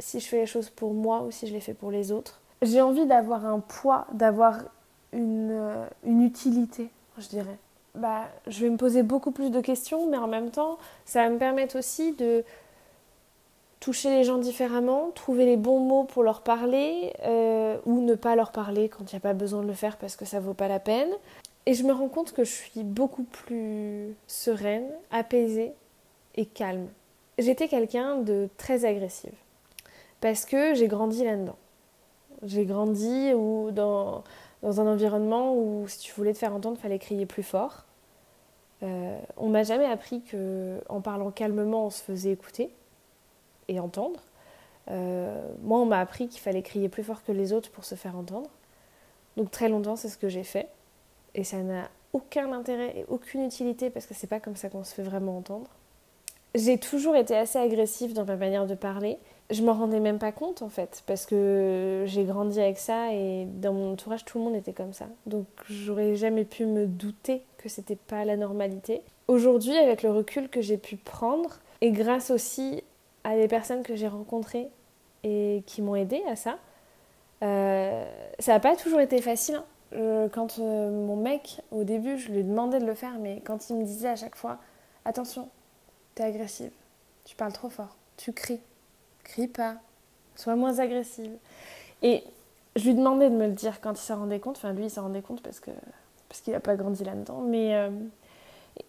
si 0.02 0.20
je 0.20 0.28
fais 0.28 0.40
les 0.40 0.46
choses 0.46 0.70
pour 0.70 0.94
moi 0.94 1.22
ou 1.22 1.32
si 1.32 1.48
je 1.48 1.54
les 1.54 1.62
fais 1.62 1.74
pour 1.74 1.92
les 1.92 2.12
autres. 2.12 2.42
j'ai 2.62 2.82
envie 2.82 3.06
d'avoir 3.06 3.46
un 3.46 3.60
poids, 3.60 4.08
d'avoir 4.12 4.60
une, 5.14 5.52
euh, 5.52 5.86
une 6.04 6.24
utilité, 6.24 6.90
je 7.18 7.28
dirais. 7.28 7.58
Bah, 7.96 8.28
je 8.48 8.62
vais 8.62 8.70
me 8.70 8.78
poser 8.78 9.04
beaucoup 9.04 9.32
plus 9.32 9.52
de 9.52 9.60
questions, 9.60 10.08
mais 10.08 10.18
en 10.18 10.28
même 10.28 10.50
temps, 10.50 10.78
ça 11.06 11.24
va 11.24 11.30
me 11.30 11.38
permettre 11.38 11.78
aussi 11.78 12.14
de 12.14 12.44
toucher 13.80 14.10
les 14.10 14.24
gens 14.24 14.38
différemment, 14.38 15.12
trouver 15.14 15.46
les 15.46 15.58
bons 15.58 15.80
mots 15.80 16.04
pour 16.04 16.24
leur 16.24 16.42
parler 16.42 17.14
euh, 17.24 17.78
ou 17.86 18.00
ne 18.02 18.16
pas 18.16 18.36
leur 18.36 18.52
parler 18.52 18.90
quand 18.90 19.12
il 19.12 19.16
n'y 19.16 19.18
a 19.18 19.22
pas 19.22 19.34
besoin 19.34 19.64
de 19.64 19.68
le 19.68 19.74
faire 19.74 19.98
parce 19.98 20.16
que 20.16 20.24
ça 20.24 20.40
vaut 20.40 20.54
pas 20.54 20.68
la 20.68 20.80
peine. 20.80 21.10
Et 21.66 21.74
je 21.74 21.84
me 21.84 21.92
rends 21.92 22.08
compte 22.08 22.32
que 22.32 22.44
je 22.44 22.52
suis 22.52 22.84
beaucoup 22.84 23.24
plus 23.24 24.16
sereine, 24.28 24.88
apaisée 25.12 25.74
et 26.36 26.46
calme. 26.46 26.88
J'étais 27.38 27.68
quelqu'un 27.68 28.18
de 28.18 28.50
très 28.58 28.86
agressive 28.86 29.34
parce 30.22 30.46
que 30.46 30.74
j'ai 30.74 30.88
grandi 30.88 31.24
là-dedans. 31.24 31.58
J'ai 32.44 32.66
grandi 32.66 33.34
ou 33.34 33.72
dans, 33.72 34.24
dans, 34.64 34.80
un 34.80 34.88
environnement 34.88 35.56
où 35.56 35.86
si 35.88 36.00
tu 36.00 36.14
voulais 36.14 36.34
te 36.34 36.38
faire 36.38 36.54
entendre, 36.54 36.78
il 36.80 36.82
fallait 36.82 37.00
crier 37.00 37.26
plus 37.26 37.44
fort. 37.44 37.86
Euh, 38.84 39.20
on 39.38 39.50
m'a 39.50 39.64
jamais 39.64 39.86
appris 39.86 40.22
que 40.22 40.80
en 40.90 41.02
parlant 41.02 41.30
calmement, 41.32 41.88
on 41.88 41.90
se 41.90 42.02
faisait 42.02 42.32
écouter 42.32 42.74
et 43.68 43.80
entendre. 43.80 44.22
Euh, 44.90 45.40
moi, 45.62 45.80
on 45.80 45.86
m'a 45.86 46.00
appris 46.00 46.28
qu'il 46.28 46.42
fallait 46.42 46.64
crier 46.64 46.90
plus 46.90 47.04
fort 47.04 47.24
que 47.24 47.32
les 47.32 47.54
autres 47.54 47.70
pour 47.72 47.86
se 47.86 47.96
faire 47.96 48.16
entendre. 48.16 48.50
Donc 49.38 49.52
très 49.52 49.70
longtemps, 49.70 49.96
c'est 49.96 50.10
ce 50.10 50.18
que 50.18 50.30
j'ai 50.30 50.44
fait. 50.44 50.68
Et 51.36 51.44
ça 51.44 51.58
n'a 51.58 51.90
aucun 52.14 52.52
intérêt 52.52 52.98
et 52.98 53.06
aucune 53.08 53.44
utilité 53.44 53.90
parce 53.90 54.06
que 54.06 54.14
c'est 54.14 54.28
pas 54.28 54.40
comme 54.40 54.56
ça 54.56 54.70
qu'on 54.70 54.84
se 54.84 54.94
fait 54.94 55.04
vraiment 55.04 55.38
entendre. 55.38 55.70
J'ai 56.56 56.78
toujours 56.78 57.16
été 57.16 57.36
assez 57.36 57.60
agressive 57.60 58.14
dans 58.14 58.26
ma 58.26 58.36
manière 58.36 58.66
de 58.66 58.76
parler. 58.76 59.18
Je 59.52 59.62
m'en 59.64 59.74
rendais 59.74 60.00
même 60.00 60.18
pas 60.18 60.32
compte 60.32 60.62
en 60.62 60.70
fait 60.70 61.04
parce 61.06 61.26
que 61.26 62.06
j'ai 62.08 62.24
grandi 62.24 62.60
avec 62.60 62.78
ça 62.78 63.14
et 63.14 63.46
dans 63.46 63.74
mon 63.74 63.94
entourage 63.94 64.24
tout 64.24 64.38
le 64.38 64.46
monde 64.46 64.56
était 64.56 64.74
comme 64.74 64.94
ça. 64.94 65.08
Donc 65.26 65.46
j'aurais 65.70 66.16
jamais 66.16 66.46
pu 66.46 66.66
me 66.66 66.88
douter 66.88 67.44
que 67.58 67.68
c'était 67.68 67.98
pas 67.98 68.24
la 68.24 68.38
normalité. 68.38 69.02
Aujourd'hui, 69.28 69.76
avec 69.78 70.04
le 70.04 70.12
recul 70.12 70.50
que 70.50 70.62
j'ai 70.62 70.78
pu 70.78 70.96
prendre 70.96 71.60
et 71.82 71.92
grâce 71.92 72.32
aussi 72.32 72.84
à 73.24 73.36
des 73.36 73.48
personnes 73.48 73.84
que 73.84 73.96
j'ai 73.96 74.08
rencontrées 74.08 74.70
et 75.24 75.64
qui 75.66 75.82
m'ont 75.82 75.96
aidé 75.96 76.24
à 76.30 76.36
ça. 76.36 76.58
Euh, 77.44 78.06
ça 78.40 78.54
n'a 78.54 78.60
pas 78.60 78.76
toujours 78.76 79.00
été 79.00 79.22
facile. 79.22 79.56
Hein. 79.56 80.30
Quand 80.32 80.60
euh, 80.60 80.90
mon 80.90 81.18
mec, 81.18 81.62
au 81.72 81.84
début, 81.84 82.18
je 82.18 82.32
lui 82.32 82.44
demandais 82.44 82.80
de 82.80 82.86
le 82.86 82.96
faire, 82.96 83.20
mais 83.20 83.42
quand 83.44 83.70
il 83.70 83.76
me 83.76 83.84
disait 83.84 84.10
à 84.10 84.16
chaque 84.16 84.38
fois 84.38 84.60
Attention, 85.04 85.50
t'es 86.14 86.24
agressive, 86.24 86.72
tu 87.26 87.36
parles 87.36 87.54
trop 87.54 87.70
fort, 87.70 87.98
tu 88.18 88.34
cries, 88.34 88.62
crie 89.24 89.48
pas, 89.48 89.78
sois 90.36 90.56
moins 90.56 90.80
agressive. 90.80 91.32
Et 92.02 92.24
je 92.76 92.86
lui 92.86 92.96
demandais 92.96 93.30
de 93.30 93.36
me 93.36 93.48
le 93.48 93.54
dire 93.54 93.82
quand 93.82 93.94
il 93.94 94.04
s'en 94.04 94.18
rendait 94.18 94.40
compte. 94.40 94.58
Enfin, 94.58 94.74
lui, 94.74 94.86
il 94.86 94.90
s'en 94.90 95.04
rendait 95.04 95.22
compte 95.22 95.42
parce 95.42 95.60
que 95.60 95.72
parce 96.30 96.42
qu'il 96.42 96.54
n'a 96.54 96.62
pas 96.62 96.76
grandi 96.76 97.04
là-dedans. 97.04 97.42
Mais 97.42 97.76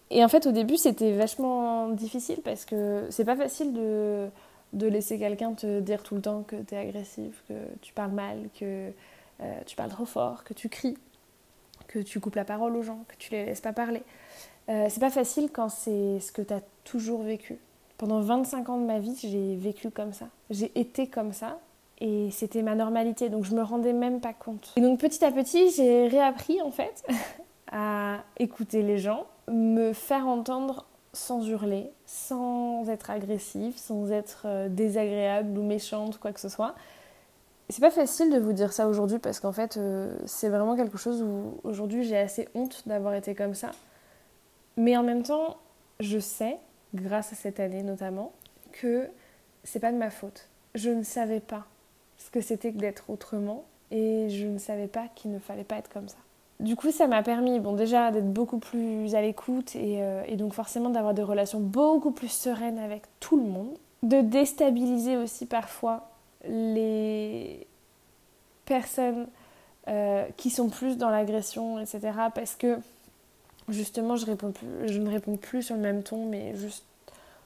et 0.09 0.23
en 0.23 0.27
fait, 0.27 0.45
au 0.47 0.51
début, 0.51 0.77
c'était 0.77 1.11
vachement 1.13 1.89
difficile 1.89 2.41
parce 2.43 2.65
que 2.65 3.07
c'est 3.09 3.25
pas 3.25 3.35
facile 3.35 3.73
de, 3.73 4.29
de 4.73 4.87
laisser 4.87 5.19
quelqu'un 5.19 5.53
te 5.53 5.79
dire 5.79 6.03
tout 6.03 6.15
le 6.15 6.21
temps 6.21 6.43
que 6.43 6.55
tu 6.55 6.75
es 6.75 6.77
agressive, 6.77 7.35
que 7.47 7.53
tu 7.81 7.93
parles 7.93 8.11
mal, 8.11 8.49
que 8.59 8.91
euh, 9.41 9.59
tu 9.65 9.75
parles 9.75 9.91
trop 9.91 10.05
fort, 10.05 10.43
que 10.43 10.53
tu 10.53 10.69
cries, 10.69 10.97
que 11.87 11.99
tu 11.99 12.19
coupes 12.19 12.35
la 12.35 12.45
parole 12.45 12.75
aux 12.75 12.83
gens, 12.83 13.03
que 13.07 13.15
tu 13.17 13.31
les 13.31 13.45
laisses 13.45 13.61
pas 13.61 13.73
parler. 13.73 14.03
Euh, 14.69 14.87
c'est 14.89 14.99
pas 14.99 15.09
facile 15.09 15.49
quand 15.51 15.69
c'est 15.69 16.19
ce 16.19 16.31
que 16.31 16.41
tu 16.41 16.53
as 16.53 16.61
toujours 16.83 17.23
vécu. 17.23 17.57
Pendant 17.97 18.21
25 18.21 18.69
ans 18.69 18.77
de 18.77 18.85
ma 18.85 18.99
vie, 18.99 19.15
j'ai 19.21 19.55
vécu 19.55 19.89
comme 19.89 20.13
ça. 20.13 20.25
J'ai 20.49 20.71
été 20.79 21.07
comme 21.07 21.31
ça 21.31 21.59
et 21.99 22.29
c'était 22.31 22.63
ma 22.63 22.75
normalité, 22.75 23.29
donc 23.29 23.45
je 23.45 23.55
me 23.55 23.61
rendais 23.61 23.93
même 23.93 24.19
pas 24.19 24.33
compte. 24.33 24.73
Et 24.75 24.81
donc 24.81 24.99
petit 24.99 25.23
à 25.23 25.31
petit, 25.31 25.69
j'ai 25.71 26.07
réappris 26.07 26.61
en 26.61 26.71
fait 26.71 27.03
à 27.71 28.17
écouter 28.37 28.81
les 28.81 28.97
gens, 28.97 29.25
me 29.47 29.93
faire 29.93 30.27
entendre 30.27 30.85
sans 31.13 31.47
hurler, 31.47 31.91
sans 32.05 32.89
être 32.89 33.09
agressive, 33.11 33.77
sans 33.77 34.11
être 34.11 34.43
euh, 34.45 34.67
désagréable 34.67 35.57
ou 35.57 35.63
méchante, 35.63 36.17
quoi 36.17 36.33
que 36.33 36.39
ce 36.39 36.49
soit. 36.49 36.73
C'est 37.69 37.81
pas 37.81 37.91
facile 37.91 38.31
de 38.31 38.39
vous 38.39 38.51
dire 38.51 38.73
ça 38.73 38.87
aujourd'hui 38.87 39.19
parce 39.19 39.39
qu'en 39.39 39.51
fait, 39.51 39.77
euh, 39.77 40.15
c'est 40.25 40.49
vraiment 40.49 40.75
quelque 40.75 40.97
chose 40.97 41.21
où 41.21 41.59
aujourd'hui 41.63 42.03
j'ai 42.03 42.17
assez 42.17 42.49
honte 42.55 42.83
d'avoir 42.87 43.13
été 43.13 43.35
comme 43.35 43.53
ça. 43.53 43.71
Mais 44.75 44.97
en 44.97 45.03
même 45.03 45.23
temps, 45.23 45.57
je 45.99 46.19
sais, 46.19 46.57
grâce 46.93 47.33
à 47.33 47.35
cette 47.35 47.59
année 47.59 47.83
notamment, 47.83 48.31
que 48.71 49.07
c'est 49.63 49.79
pas 49.79 49.91
de 49.91 49.97
ma 49.97 50.09
faute. 50.09 50.49
Je 50.75 50.89
ne 50.89 51.03
savais 51.03 51.39
pas 51.39 51.65
ce 52.17 52.29
que 52.29 52.41
c'était 52.41 52.71
que 52.71 52.77
d'être 52.77 53.09
autrement 53.09 53.65
et 53.91 54.29
je 54.29 54.47
ne 54.47 54.57
savais 54.57 54.87
pas 54.87 55.07
qu'il 55.15 55.31
ne 55.31 55.39
fallait 55.39 55.63
pas 55.63 55.77
être 55.77 55.89
comme 55.89 56.07
ça 56.07 56.17
du 56.59 56.75
coup, 56.75 56.91
ça 56.91 57.07
m'a 57.07 57.23
permis, 57.23 57.59
bon, 57.59 57.73
déjà 57.73 58.11
d'être 58.11 58.31
beaucoup 58.31 58.57
plus 58.57 59.15
à 59.15 59.21
l'écoute 59.21 59.75
et, 59.75 60.01
euh, 60.01 60.23
donc 60.35 60.53
forcément 60.53 60.89
d'avoir 60.89 61.13
des 61.13 61.23
relations 61.23 61.59
beaucoup 61.59 62.11
plus 62.11 62.31
sereines 62.31 62.79
avec 62.79 63.03
tout 63.19 63.37
le 63.37 63.43
monde, 63.43 63.77
de 64.01 64.21
déstabiliser 64.21 65.17
aussi 65.17 65.45
parfois 65.45 66.09
les 66.47 67.67
personnes 68.65 69.27
euh, 69.89 70.25
qui 70.37 70.49
sont 70.49 70.69
plus 70.69 70.97
dans 70.97 71.09
l'agression, 71.09 71.79
etc. 71.79 71.99
Parce 72.33 72.55
que 72.55 72.77
justement, 73.69 74.15
je, 74.15 74.25
ne 74.25 75.09
réponds 75.09 75.37
plus 75.37 75.63
sur 75.63 75.75
le 75.75 75.81
même 75.81 76.03
ton, 76.03 76.25
mais 76.25 76.55
juste 76.55 76.85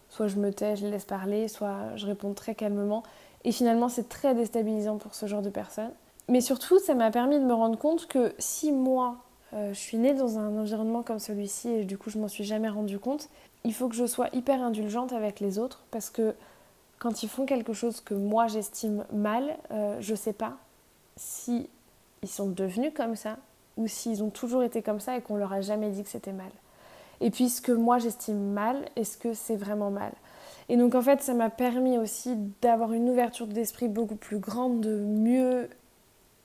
soit 0.09 0.27
je 0.27 0.37
me 0.37 0.51
tais, 0.51 0.75
je 0.75 0.85
les 0.85 0.91
laisse 0.91 1.05
parler, 1.05 1.47
soit 1.47 1.95
je 1.95 2.05
réponds 2.05 2.33
très 2.33 2.55
calmement. 2.55 3.03
Et 3.43 3.51
finalement, 3.51 3.89
c'est 3.89 4.09
très 4.09 4.33
déstabilisant 4.35 4.97
pour 4.97 5.15
ce 5.15 5.25
genre 5.25 5.41
de 5.41 5.49
personnes. 5.49 5.91
Mais 6.29 6.41
surtout, 6.41 6.79
ça 6.79 6.95
m'a 6.95 7.11
permis 7.11 7.39
de 7.39 7.45
me 7.45 7.53
rendre 7.53 7.77
compte 7.77 8.07
que 8.07 8.33
si 8.37 8.71
moi, 8.71 9.17
euh, 9.53 9.73
je 9.73 9.79
suis 9.79 9.97
née 9.97 10.13
dans 10.13 10.39
un 10.39 10.57
environnement 10.57 11.03
comme 11.03 11.19
celui-ci 11.19 11.69
et 11.69 11.85
du 11.85 11.97
coup 11.97 12.09
je 12.09 12.19
m'en 12.19 12.27
suis 12.27 12.43
jamais 12.43 12.67
rendu 12.67 12.99
compte, 12.99 13.29
il 13.63 13.73
faut 13.73 13.87
que 13.87 13.95
je 13.95 14.05
sois 14.05 14.27
hyper 14.33 14.61
indulgente 14.61 15.13
avec 15.13 15.39
les 15.39 15.57
autres 15.57 15.83
parce 15.89 16.09
que 16.09 16.35
quand 16.99 17.23
ils 17.23 17.29
font 17.29 17.45
quelque 17.45 17.71
chose 17.71 18.01
que 18.01 18.13
moi 18.13 18.47
j'estime 18.47 19.05
mal, 19.13 19.57
euh, 19.71 19.95
je 20.01 20.15
sais 20.15 20.33
pas 20.33 20.57
si 21.15 21.69
ils 22.23 22.29
sont 22.29 22.49
devenus 22.49 22.91
comme 22.93 23.15
ça 23.15 23.37
ou 23.77 23.87
s'ils 23.87 24.23
ont 24.23 24.29
toujours 24.29 24.63
été 24.63 24.81
comme 24.81 24.99
ça 24.99 25.17
et 25.17 25.21
qu'on 25.21 25.35
leur 25.35 25.53
a 25.53 25.61
jamais 25.61 25.89
dit 25.89 26.03
que 26.03 26.09
c'était 26.09 26.33
mal. 26.33 26.51
Et 27.21 27.31
puis 27.31 27.49
ce 27.49 27.61
que 27.61 27.71
moi 27.71 27.97
j'estime 27.97 28.51
mal, 28.51 28.85
est-ce 28.95 29.17
que 29.17 29.33
c'est 29.33 29.55
vraiment 29.55 29.89
mal? 29.89 30.11
Et 30.69 30.77
donc 30.77 30.95
en 30.95 31.01
fait 31.01 31.21
ça 31.21 31.33
m'a 31.33 31.49
permis 31.49 31.97
aussi 31.97 32.35
d'avoir 32.61 32.93
une 32.93 33.09
ouverture 33.09 33.47
d'esprit 33.47 33.87
beaucoup 33.87 34.15
plus 34.15 34.39
grande, 34.39 34.81
de 34.81 34.97
mieux 34.97 35.69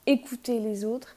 écouter 0.05 0.59
les 0.59 0.85
autres 0.85 1.15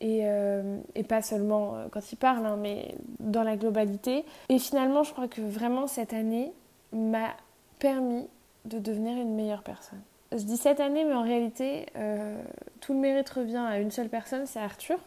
et, 0.00 0.20
euh, 0.24 0.78
pas 1.08 1.22
seulement 1.22 1.74
euh, 1.74 1.86
quand 1.90 2.12
ils 2.12 2.16
parlent, 2.16 2.46
hein, 2.46 2.56
mais 2.58 2.94
dans 3.18 3.42
la 3.42 3.56
globalité. 3.56 4.24
Et 4.48 4.58
finalement, 4.58 5.02
je 5.02 5.12
crois 5.12 5.28
que 5.28 5.40
vraiment 5.40 5.86
cette 5.86 6.12
année 6.12 6.52
m'a 6.92 7.34
permis 7.78 8.26
de 8.64 8.78
devenir 8.78 9.16
une 9.16 9.34
meilleure 9.34 9.62
personne. 9.62 10.00
Je 10.32 10.42
dis 10.44 10.56
cette 10.56 10.80
année, 10.80 11.04
mais 11.04 11.14
en 11.14 11.22
réalité, 11.22 11.86
euh, 11.96 12.40
tout 12.80 12.92
le 12.92 13.00
mérite 13.00 13.28
revient 13.30 13.64
à 13.66 13.78
une 13.78 13.90
seule 13.90 14.08
personne, 14.08 14.46
c'est 14.46 14.60
Arthur. 14.60 14.98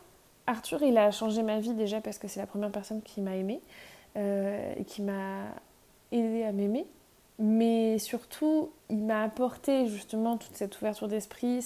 Arthur, 0.48 0.84
il 0.84 0.98
a 0.98 1.12
changé 1.12 1.44
ma 1.44 1.60
vie 1.60 1.74
déjà 1.74 2.02
parce 2.02 2.18
que 2.18 2.28
c'est 2.28 2.40
la 2.40 2.48
première 2.48 2.72
personne 2.72 3.02
qui 3.02 3.22
m'a 3.22 3.36
aimée 3.36 3.62
et 4.16 4.84
qui 4.86 5.02
m'a 5.02 5.46
aidé 6.12 6.44
à 6.44 6.52
m'aimer. 6.52 6.86
Mais 7.40 7.98
surtout, 7.98 8.70
il 8.90 9.04
m'a 9.04 9.24
apporté 9.24 9.88
justement 9.88 10.38
toute 10.38 10.56
cette 10.56 10.80
ouverture 10.80 11.08
d'esprit, 11.08 11.62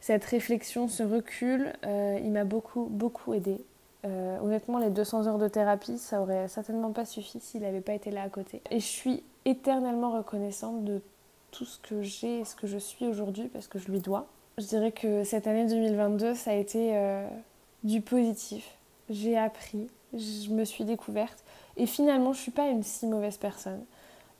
cette 0.00 0.24
réflexion, 0.24 0.88
ce 0.88 1.02
recul, 1.02 1.72
euh, 1.84 2.18
il 2.22 2.30
m'a 2.30 2.44
beaucoup, 2.44 2.86
beaucoup 2.90 3.34
aidé. 3.34 3.60
Euh, 4.04 4.38
honnêtement, 4.40 4.78
les 4.78 4.90
200 4.90 5.26
heures 5.26 5.38
de 5.38 5.48
thérapie, 5.48 5.98
ça 5.98 6.20
aurait 6.20 6.46
certainement 6.48 6.92
pas 6.92 7.04
suffi 7.04 7.40
s'il 7.40 7.62
n'avait 7.62 7.80
pas 7.80 7.94
été 7.94 8.10
là 8.10 8.22
à 8.22 8.28
côté. 8.28 8.62
Et 8.70 8.80
je 8.80 8.86
suis 8.86 9.24
éternellement 9.44 10.12
reconnaissante 10.12 10.84
de 10.84 11.00
tout 11.50 11.64
ce 11.64 11.78
que 11.78 12.02
j'ai 12.02 12.40
et 12.40 12.44
ce 12.44 12.54
que 12.54 12.66
je 12.66 12.78
suis 12.78 13.06
aujourd'hui 13.06 13.48
parce 13.48 13.66
que 13.66 13.78
je 13.78 13.90
lui 13.90 14.00
dois. 14.00 14.26
Je 14.58 14.66
dirais 14.66 14.92
que 14.92 15.24
cette 15.24 15.46
année 15.46 15.66
2022, 15.66 16.34
ça 16.34 16.50
a 16.50 16.54
été 16.54 16.96
euh, 16.96 17.26
du 17.84 18.00
positif. 18.00 18.76
J'ai 19.10 19.36
appris, 19.36 19.88
je 20.12 20.50
me 20.50 20.64
suis 20.64 20.84
découverte 20.84 21.42
et 21.76 21.86
finalement, 21.86 22.32
je 22.32 22.40
suis 22.40 22.50
pas 22.50 22.68
une 22.68 22.82
si 22.82 23.06
mauvaise 23.06 23.36
personne. 23.36 23.84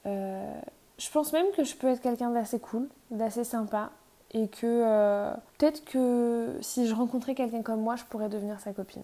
je 0.04 1.10
pense 1.12 1.32
même 1.32 1.46
que 1.56 1.64
je 1.64 1.76
peux 1.76 1.88
être 1.88 2.00
quelqu'un 2.00 2.30
d'assez 2.30 2.58
cool, 2.58 2.88
d'assez 3.10 3.44
sympa, 3.44 3.90
et 4.32 4.48
que 4.48 4.66
euh, 4.66 5.32
peut-être 5.56 5.84
que 5.84 6.58
si 6.60 6.86
je 6.86 6.94
rencontrais 6.94 7.34
quelqu'un 7.34 7.62
comme 7.62 7.80
moi, 7.80 7.96
je 7.96 8.04
pourrais 8.04 8.28
devenir 8.28 8.60
sa 8.60 8.72
copine. 8.72 9.02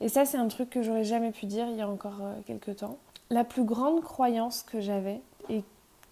Et 0.00 0.08
ça, 0.08 0.24
c'est 0.24 0.38
un 0.38 0.48
truc 0.48 0.70
que 0.70 0.82
j'aurais 0.82 1.04
jamais 1.04 1.30
pu 1.30 1.46
dire 1.46 1.66
il 1.68 1.76
y 1.76 1.82
a 1.82 1.88
encore 1.88 2.20
euh, 2.22 2.34
quelques 2.46 2.76
temps. 2.76 2.98
La 3.28 3.44
plus 3.44 3.64
grande 3.64 4.02
croyance 4.02 4.62
que 4.62 4.80
j'avais, 4.80 5.20
et 5.48 5.62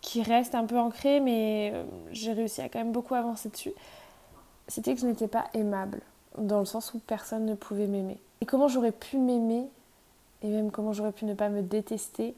qui 0.01 0.23
reste 0.23 0.55
un 0.55 0.67
peu 0.67 0.79
ancrée, 0.79 1.21
mais 1.21 1.73
euh, 1.75 1.85
j'ai 2.13 2.33
réussi 2.33 2.61
à 2.61 2.69
quand 2.69 2.79
même 2.79 2.93
beaucoup 2.93 3.15
avancer 3.15 3.49
dessus, 3.49 3.73
c'était 4.69 4.95
que 4.95 5.01
je 5.01 5.07
n'étais 5.07 5.29
pas 5.29 5.47
aimable, 5.55 6.01
dans 6.39 6.61
le 6.61 6.65
sens 6.65 6.95
où 6.95 6.99
personne 6.99 7.47
ne 7.47 7.55
pouvait 7.55 7.87
m'aimer. 7.87 8.19
Et 8.41 8.47
comment 8.47 8.69
j'aurais 8.69 8.93
pu 8.93 9.19
m'aimer, 9.19 9.67
et 10.43 10.49
même 10.49 10.71
comment 10.71 10.93
j'aurais 10.93 11.13
pu 11.13 11.25
ne 11.25 11.35
pas 11.35 11.49
me 11.49 11.63
détester, 11.63 12.35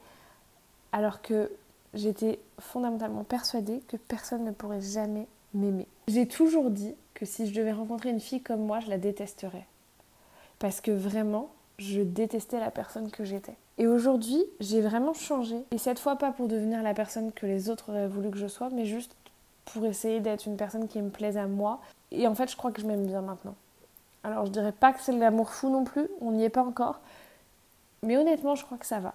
alors 0.92 1.22
que 1.22 1.50
j'étais 1.94 2.38
fondamentalement 2.58 3.24
persuadée 3.24 3.82
que 3.88 3.96
personne 3.96 4.44
ne 4.44 4.50
pourrait 4.50 4.80
jamais 4.80 5.26
m'aimer. 5.54 5.86
J'ai 6.08 6.26
toujours 6.26 6.70
dit 6.70 6.94
que 7.14 7.26
si 7.26 7.46
je 7.46 7.54
devais 7.54 7.72
rencontrer 7.72 8.10
une 8.10 8.20
fille 8.20 8.42
comme 8.42 8.60
moi, 8.60 8.80
je 8.80 8.88
la 8.88 8.98
détesterais. 8.98 9.66
Parce 10.58 10.80
que 10.80 10.90
vraiment, 10.90 11.50
je 11.78 12.00
détestais 12.00 12.60
la 12.60 12.70
personne 12.70 13.10
que 13.10 13.24
j'étais. 13.24 13.56
Et 13.78 13.86
aujourd'hui, 13.86 14.44
j'ai 14.60 14.80
vraiment 14.80 15.14
changé. 15.14 15.56
Et 15.70 15.78
cette 15.78 15.98
fois, 15.98 16.16
pas 16.16 16.32
pour 16.32 16.48
devenir 16.48 16.82
la 16.82 16.92
personne 16.92 17.32
que 17.32 17.46
les 17.46 17.70
autres 17.70 17.90
auraient 17.90 18.08
voulu 18.08 18.30
que 18.30 18.36
je 18.36 18.46
sois, 18.46 18.68
mais 18.70 18.84
juste 18.84 19.16
pour 19.64 19.86
essayer 19.86 20.20
d'être 20.20 20.46
une 20.46 20.56
personne 20.56 20.88
qui 20.88 21.00
me 21.00 21.10
plaise 21.10 21.36
à 21.36 21.46
moi. 21.46 21.80
Et 22.10 22.26
en 22.26 22.34
fait, 22.34 22.50
je 22.50 22.56
crois 22.56 22.72
que 22.72 22.82
je 22.82 22.86
m'aime 22.86 23.06
bien 23.06 23.22
maintenant. 23.22 23.54
Alors, 24.24 24.46
je 24.46 24.50
dirais 24.50 24.72
pas 24.72 24.92
que 24.92 25.00
c'est 25.00 25.12
l'amour 25.12 25.50
fou 25.50 25.70
non 25.70 25.84
plus, 25.84 26.08
on 26.20 26.32
n'y 26.32 26.44
est 26.44 26.50
pas 26.50 26.62
encore. 26.62 27.00
Mais 28.02 28.16
honnêtement, 28.16 28.54
je 28.54 28.64
crois 28.64 28.78
que 28.78 28.86
ça 28.86 29.00
va. 29.00 29.14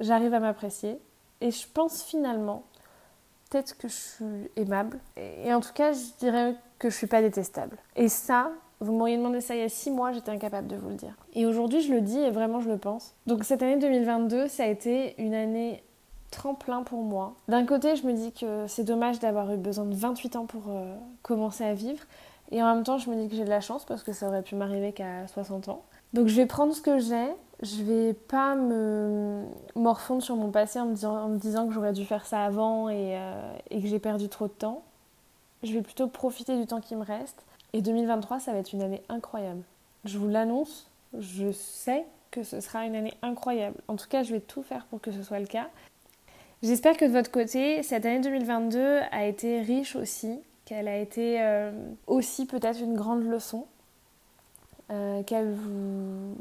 J'arrive 0.00 0.34
à 0.34 0.40
m'apprécier. 0.40 0.98
Et 1.40 1.50
je 1.50 1.66
pense 1.72 2.02
finalement, 2.02 2.64
peut-être 3.50 3.76
que 3.76 3.88
je 3.88 3.94
suis 3.94 4.50
aimable. 4.56 4.98
Et 5.16 5.52
en 5.52 5.60
tout 5.60 5.72
cas, 5.72 5.92
je 5.92 6.18
dirais 6.18 6.56
que 6.78 6.90
je 6.90 6.96
suis 6.96 7.06
pas 7.06 7.20
détestable. 7.20 7.76
Et 7.94 8.08
ça, 8.08 8.50
vous 8.80 8.92
m'auriez 8.92 9.16
demandé 9.16 9.40
ça 9.40 9.54
il 9.54 9.60
y 9.60 9.64
a 9.64 9.68
six 9.68 9.90
mois, 9.90 10.12
j'étais 10.12 10.30
incapable 10.30 10.68
de 10.68 10.76
vous 10.76 10.88
le 10.88 10.94
dire. 10.94 11.14
Et 11.34 11.46
aujourd'hui, 11.46 11.80
je 11.80 11.92
le 11.92 12.00
dis 12.00 12.18
et 12.18 12.30
vraiment, 12.30 12.60
je 12.60 12.68
le 12.68 12.78
pense. 12.78 13.14
Donc 13.26 13.44
cette 13.44 13.62
année 13.62 13.78
2022, 13.78 14.48
ça 14.48 14.64
a 14.64 14.66
été 14.66 15.14
une 15.20 15.34
année 15.34 15.82
tremplin 16.30 16.82
pour 16.82 17.02
moi. 17.02 17.34
D'un 17.48 17.64
côté, 17.64 17.96
je 17.96 18.06
me 18.06 18.12
dis 18.12 18.32
que 18.32 18.66
c'est 18.66 18.84
dommage 18.84 19.18
d'avoir 19.18 19.52
eu 19.52 19.56
besoin 19.56 19.86
de 19.86 19.94
28 19.94 20.36
ans 20.36 20.46
pour 20.46 20.64
euh, 20.68 20.94
commencer 21.22 21.64
à 21.64 21.72
vivre. 21.72 22.02
Et 22.52 22.62
en 22.62 22.74
même 22.74 22.84
temps, 22.84 22.98
je 22.98 23.10
me 23.10 23.16
dis 23.16 23.28
que 23.28 23.36
j'ai 23.36 23.44
de 23.44 23.50
la 23.50 23.60
chance 23.60 23.84
parce 23.84 24.02
que 24.02 24.12
ça 24.12 24.28
aurait 24.28 24.42
pu 24.42 24.54
m'arriver 24.54 24.92
qu'à 24.92 25.26
60 25.26 25.68
ans. 25.68 25.82
Donc 26.12 26.28
je 26.28 26.36
vais 26.36 26.46
prendre 26.46 26.74
ce 26.74 26.80
que 26.80 26.98
j'ai. 26.98 27.28
Je 27.62 27.82
vais 27.82 28.12
pas 28.12 28.54
me 28.54 29.44
morfondre 29.74 30.22
sur 30.22 30.36
mon 30.36 30.50
passé 30.50 30.78
en 30.78 30.86
me 30.86 31.38
disant, 31.38 31.66
que 31.66 31.72
j'aurais 31.72 31.92
dû 31.92 32.04
faire 32.04 32.26
ça 32.26 32.44
avant 32.44 32.88
et, 32.88 33.16
euh, 33.16 33.56
et 33.70 33.80
que 33.80 33.88
j'ai 33.88 33.98
perdu 33.98 34.28
trop 34.28 34.46
de 34.46 34.52
temps. 34.52 34.82
Je 35.62 35.72
vais 35.72 35.82
plutôt 35.82 36.06
profiter 36.06 36.56
du 36.56 36.66
temps 36.66 36.80
qui 36.80 36.94
me 36.94 37.02
reste 37.02 37.44
et 37.72 37.82
2023, 37.82 38.40
ça 38.40 38.52
va 38.52 38.58
être 38.58 38.72
une 38.72 38.82
année 38.82 39.02
incroyable. 39.08 39.62
Je 40.04 40.18
vous 40.18 40.28
l'annonce, 40.28 40.90
je 41.18 41.52
sais 41.52 42.06
que 42.30 42.42
ce 42.42 42.60
sera 42.60 42.86
une 42.86 42.94
année 42.94 43.14
incroyable. 43.22 43.76
En 43.88 43.96
tout 43.96 44.08
cas, 44.08 44.22
je 44.22 44.32
vais 44.32 44.40
tout 44.40 44.62
faire 44.62 44.86
pour 44.86 45.00
que 45.00 45.10
ce 45.10 45.22
soit 45.22 45.40
le 45.40 45.46
cas. 45.46 45.68
J'espère 46.62 46.96
que 46.96 47.04
de 47.04 47.10
votre 47.10 47.30
côté, 47.30 47.82
cette 47.82 48.06
année 48.06 48.20
2022 48.20 49.00
a 49.10 49.26
été 49.26 49.60
riche 49.60 49.94
aussi, 49.94 50.40
qu'elle 50.66 50.88
a 50.88 50.98
été 50.98 51.40
euh, 51.40 51.70
aussi 52.06 52.44
peut-être 52.44 52.80
une 52.80 52.96
grande 52.96 53.24
leçon, 53.24 53.66
euh, 54.90 55.22
qu'elle 55.22 55.54
vous 55.54 56.36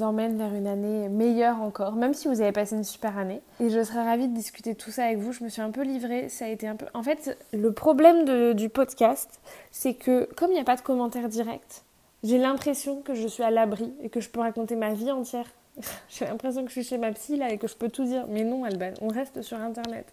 emmène 0.00 0.38
vers 0.38 0.54
une 0.54 0.66
année 0.66 1.08
meilleure 1.08 1.60
encore, 1.60 1.96
même 1.96 2.14
si 2.14 2.28
vous 2.28 2.40
avez 2.40 2.52
passé 2.52 2.76
une 2.76 2.84
super 2.84 3.18
année. 3.18 3.42
Et 3.60 3.68
je 3.68 3.82
serais 3.82 4.04
ravie 4.04 4.28
de 4.28 4.34
discuter 4.34 4.74
tout 4.74 4.90
ça 4.90 5.04
avec 5.04 5.18
vous. 5.18 5.32
Je 5.32 5.44
me 5.44 5.48
suis 5.48 5.60
un 5.60 5.70
peu 5.70 5.82
livrée, 5.82 6.28
ça 6.28 6.46
a 6.46 6.48
été 6.48 6.66
un 6.66 6.76
peu... 6.76 6.86
En 6.94 7.02
fait, 7.02 7.36
le 7.52 7.72
problème 7.72 8.54
du 8.54 8.68
podcast, 8.68 9.40
c'est 9.70 9.94
que 9.94 10.28
comme 10.36 10.50
il 10.50 10.54
n'y 10.54 10.60
a 10.60 10.64
pas 10.64 10.76
de 10.76 10.80
commentaires 10.80 11.28
directs, 11.28 11.82
j'ai 12.22 12.38
l'impression 12.38 13.02
que 13.02 13.14
je 13.14 13.26
suis 13.26 13.42
à 13.42 13.50
l'abri 13.50 13.92
et 14.02 14.08
que 14.08 14.20
je 14.20 14.30
peux 14.30 14.40
raconter 14.40 14.76
ma 14.76 14.94
vie 14.94 15.10
entière. 15.10 15.50
j'ai 16.08 16.24
l'impression 16.24 16.62
que 16.62 16.68
je 16.68 16.80
suis 16.80 16.84
chez 16.84 16.98
ma 16.98 17.12
psy 17.12 17.36
là 17.36 17.50
et 17.50 17.58
que 17.58 17.66
je 17.66 17.74
peux 17.74 17.88
tout 17.88 18.04
dire. 18.04 18.26
Mais 18.28 18.44
non, 18.44 18.64
Alban, 18.64 18.94
on 19.00 19.08
reste 19.08 19.42
sur 19.42 19.58
Internet. 19.58 20.06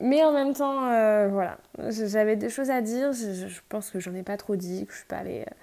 Mais 0.00 0.22
en 0.24 0.32
même 0.32 0.52
temps, 0.52 0.90
euh, 0.90 1.28
voilà, 1.28 1.56
j'avais 1.88 2.36
des 2.36 2.50
choses 2.50 2.70
à 2.70 2.80
dire. 2.80 3.12
Je, 3.12 3.60
pense 3.68 3.90
que 3.90 3.98
j'en 3.98 4.14
ai 4.14 4.22
pas 4.22 4.36
trop 4.36 4.56
dit, 4.56 4.86
que 4.86 4.92
je 4.92 4.98
suis 4.98 5.06
pas 5.06 5.18
allée... 5.18 5.40
Euh, 5.40 5.54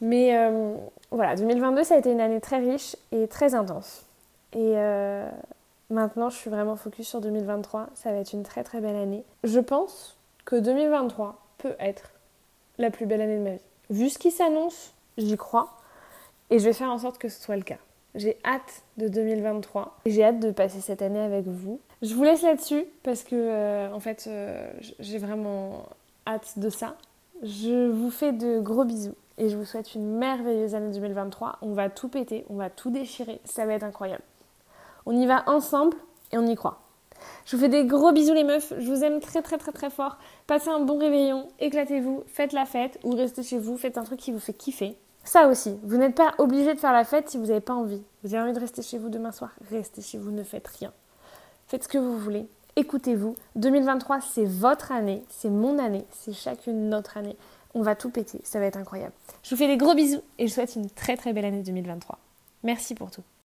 mais 0.00 0.38
euh, 0.38 0.76
voilà, 1.10 1.34
2022, 1.34 1.82
ça 1.82 1.96
a 1.96 1.98
été 1.98 2.12
une 2.12 2.20
année 2.20 2.40
très 2.40 2.58
riche 2.58 2.96
et 3.10 3.26
très 3.26 3.54
intense. 3.54 4.06
Et 4.52 4.76
maintenant, 5.90 6.30
je 6.30 6.36
suis 6.36 6.50
vraiment 6.50 6.76
focus 6.76 7.08
sur 7.08 7.20
2023. 7.20 7.90
Ça 7.94 8.12
va 8.12 8.18
être 8.18 8.32
une 8.32 8.44
très 8.44 8.62
très 8.62 8.80
belle 8.80 8.96
année. 8.96 9.24
Je 9.42 9.58
pense 9.58 10.16
que 10.44 10.54
2023 10.54 11.36
peut 11.58 11.74
être 11.80 12.12
la 12.78 12.90
plus 12.90 13.06
belle 13.06 13.20
année 13.20 13.38
de 13.38 13.42
ma 13.42 13.50
vie. 13.50 13.60
Vu 13.90 14.08
ce 14.08 14.18
qui 14.18 14.30
s'annonce, 14.30 14.94
j'y 15.18 15.36
crois. 15.36 15.76
Et 16.50 16.60
je 16.60 16.64
vais 16.64 16.72
faire 16.72 16.90
en 16.90 16.98
sorte 16.98 17.18
que 17.18 17.28
ce 17.28 17.42
soit 17.42 17.56
le 17.56 17.62
cas. 17.62 17.78
J'ai 18.18 18.36
hâte 18.44 18.82
de 18.96 19.08
2023 19.08 19.96
et 20.04 20.10
j'ai 20.10 20.24
hâte 20.24 20.40
de 20.40 20.50
passer 20.50 20.80
cette 20.80 21.02
année 21.02 21.20
avec 21.20 21.46
vous. 21.46 21.80
Je 22.02 22.14
vous 22.14 22.24
laisse 22.24 22.42
là-dessus 22.42 22.84
parce 23.02 23.22
que 23.22 23.34
euh, 23.34 23.92
en 23.92 24.00
fait 24.00 24.28
j'ai 24.98 25.18
vraiment 25.18 25.86
hâte 26.26 26.58
de 26.58 26.68
ça. 26.68 26.96
Je 27.42 27.88
vous 27.88 28.10
fais 28.10 28.32
de 28.32 28.58
gros 28.58 28.84
bisous 28.84 29.14
et 29.38 29.48
je 29.48 29.56
vous 29.56 29.64
souhaite 29.64 29.94
une 29.94 30.18
merveilleuse 30.18 30.74
année 30.74 30.92
2023. 30.92 31.58
On 31.62 31.72
va 31.72 31.88
tout 31.88 32.08
péter, 32.08 32.44
on 32.50 32.56
va 32.56 32.70
tout 32.70 32.90
déchirer, 32.90 33.40
ça 33.44 33.64
va 33.64 33.74
être 33.74 33.84
incroyable. 33.84 34.24
On 35.06 35.12
y 35.16 35.26
va 35.26 35.44
ensemble 35.48 35.96
et 36.32 36.38
on 36.38 36.46
y 36.46 36.56
croit. 36.56 36.80
Je 37.46 37.56
vous 37.56 37.62
fais 37.62 37.68
des 37.68 37.84
gros 37.84 38.12
bisous 38.12 38.34
les 38.34 38.44
meufs, 38.44 38.72
je 38.78 38.86
vous 38.90 39.04
aime 39.04 39.20
très 39.20 39.42
très 39.42 39.58
très 39.58 39.72
très 39.72 39.90
fort. 39.90 40.18
Passez 40.46 40.68
un 40.68 40.80
bon 40.80 40.98
réveillon, 40.98 41.48
éclatez-vous, 41.60 42.24
faites 42.26 42.52
la 42.52 42.64
fête 42.64 42.98
ou 43.04 43.14
restez 43.14 43.42
chez 43.42 43.58
vous, 43.58 43.76
faites 43.76 43.98
un 43.98 44.04
truc 44.04 44.18
qui 44.18 44.32
vous 44.32 44.40
fait 44.40 44.52
kiffer. 44.52 44.96
Ça 45.28 45.46
aussi, 45.46 45.78
vous 45.82 45.98
n'êtes 45.98 46.14
pas 46.14 46.32
obligé 46.38 46.72
de 46.72 46.80
faire 46.80 46.94
la 46.94 47.04
fête 47.04 47.28
si 47.28 47.36
vous 47.36 47.44
n'avez 47.44 47.60
pas 47.60 47.74
envie. 47.74 48.02
Vous 48.24 48.32
avez 48.32 48.44
envie 48.44 48.54
de 48.54 48.60
rester 48.60 48.80
chez 48.80 48.96
vous 48.96 49.10
demain 49.10 49.30
soir, 49.30 49.50
restez 49.70 50.00
chez 50.00 50.16
vous, 50.16 50.30
ne 50.30 50.42
faites 50.42 50.66
rien. 50.66 50.90
Faites 51.66 51.84
ce 51.84 51.88
que 51.88 51.98
vous 51.98 52.16
voulez, 52.16 52.48
écoutez-vous. 52.76 53.36
2023, 53.56 54.22
c'est 54.22 54.46
votre 54.46 54.90
année, 54.90 55.22
c'est 55.28 55.50
mon 55.50 55.78
année, 55.78 56.06
c'est 56.12 56.32
chacune 56.32 56.88
notre 56.88 57.18
année. 57.18 57.36
On 57.74 57.82
va 57.82 57.94
tout 57.94 58.08
péter, 58.08 58.40
ça 58.42 58.58
va 58.58 58.64
être 58.64 58.78
incroyable. 58.78 59.12
Je 59.42 59.50
vous 59.50 59.58
fais 59.58 59.66
des 59.66 59.76
gros 59.76 59.94
bisous 59.94 60.22
et 60.38 60.46
je 60.46 60.50
vous 60.50 60.54
souhaite 60.54 60.76
une 60.76 60.88
très 60.88 61.18
très 61.18 61.34
belle 61.34 61.44
année 61.44 61.62
2023. 61.62 62.18
Merci 62.62 62.94
pour 62.94 63.10
tout. 63.10 63.22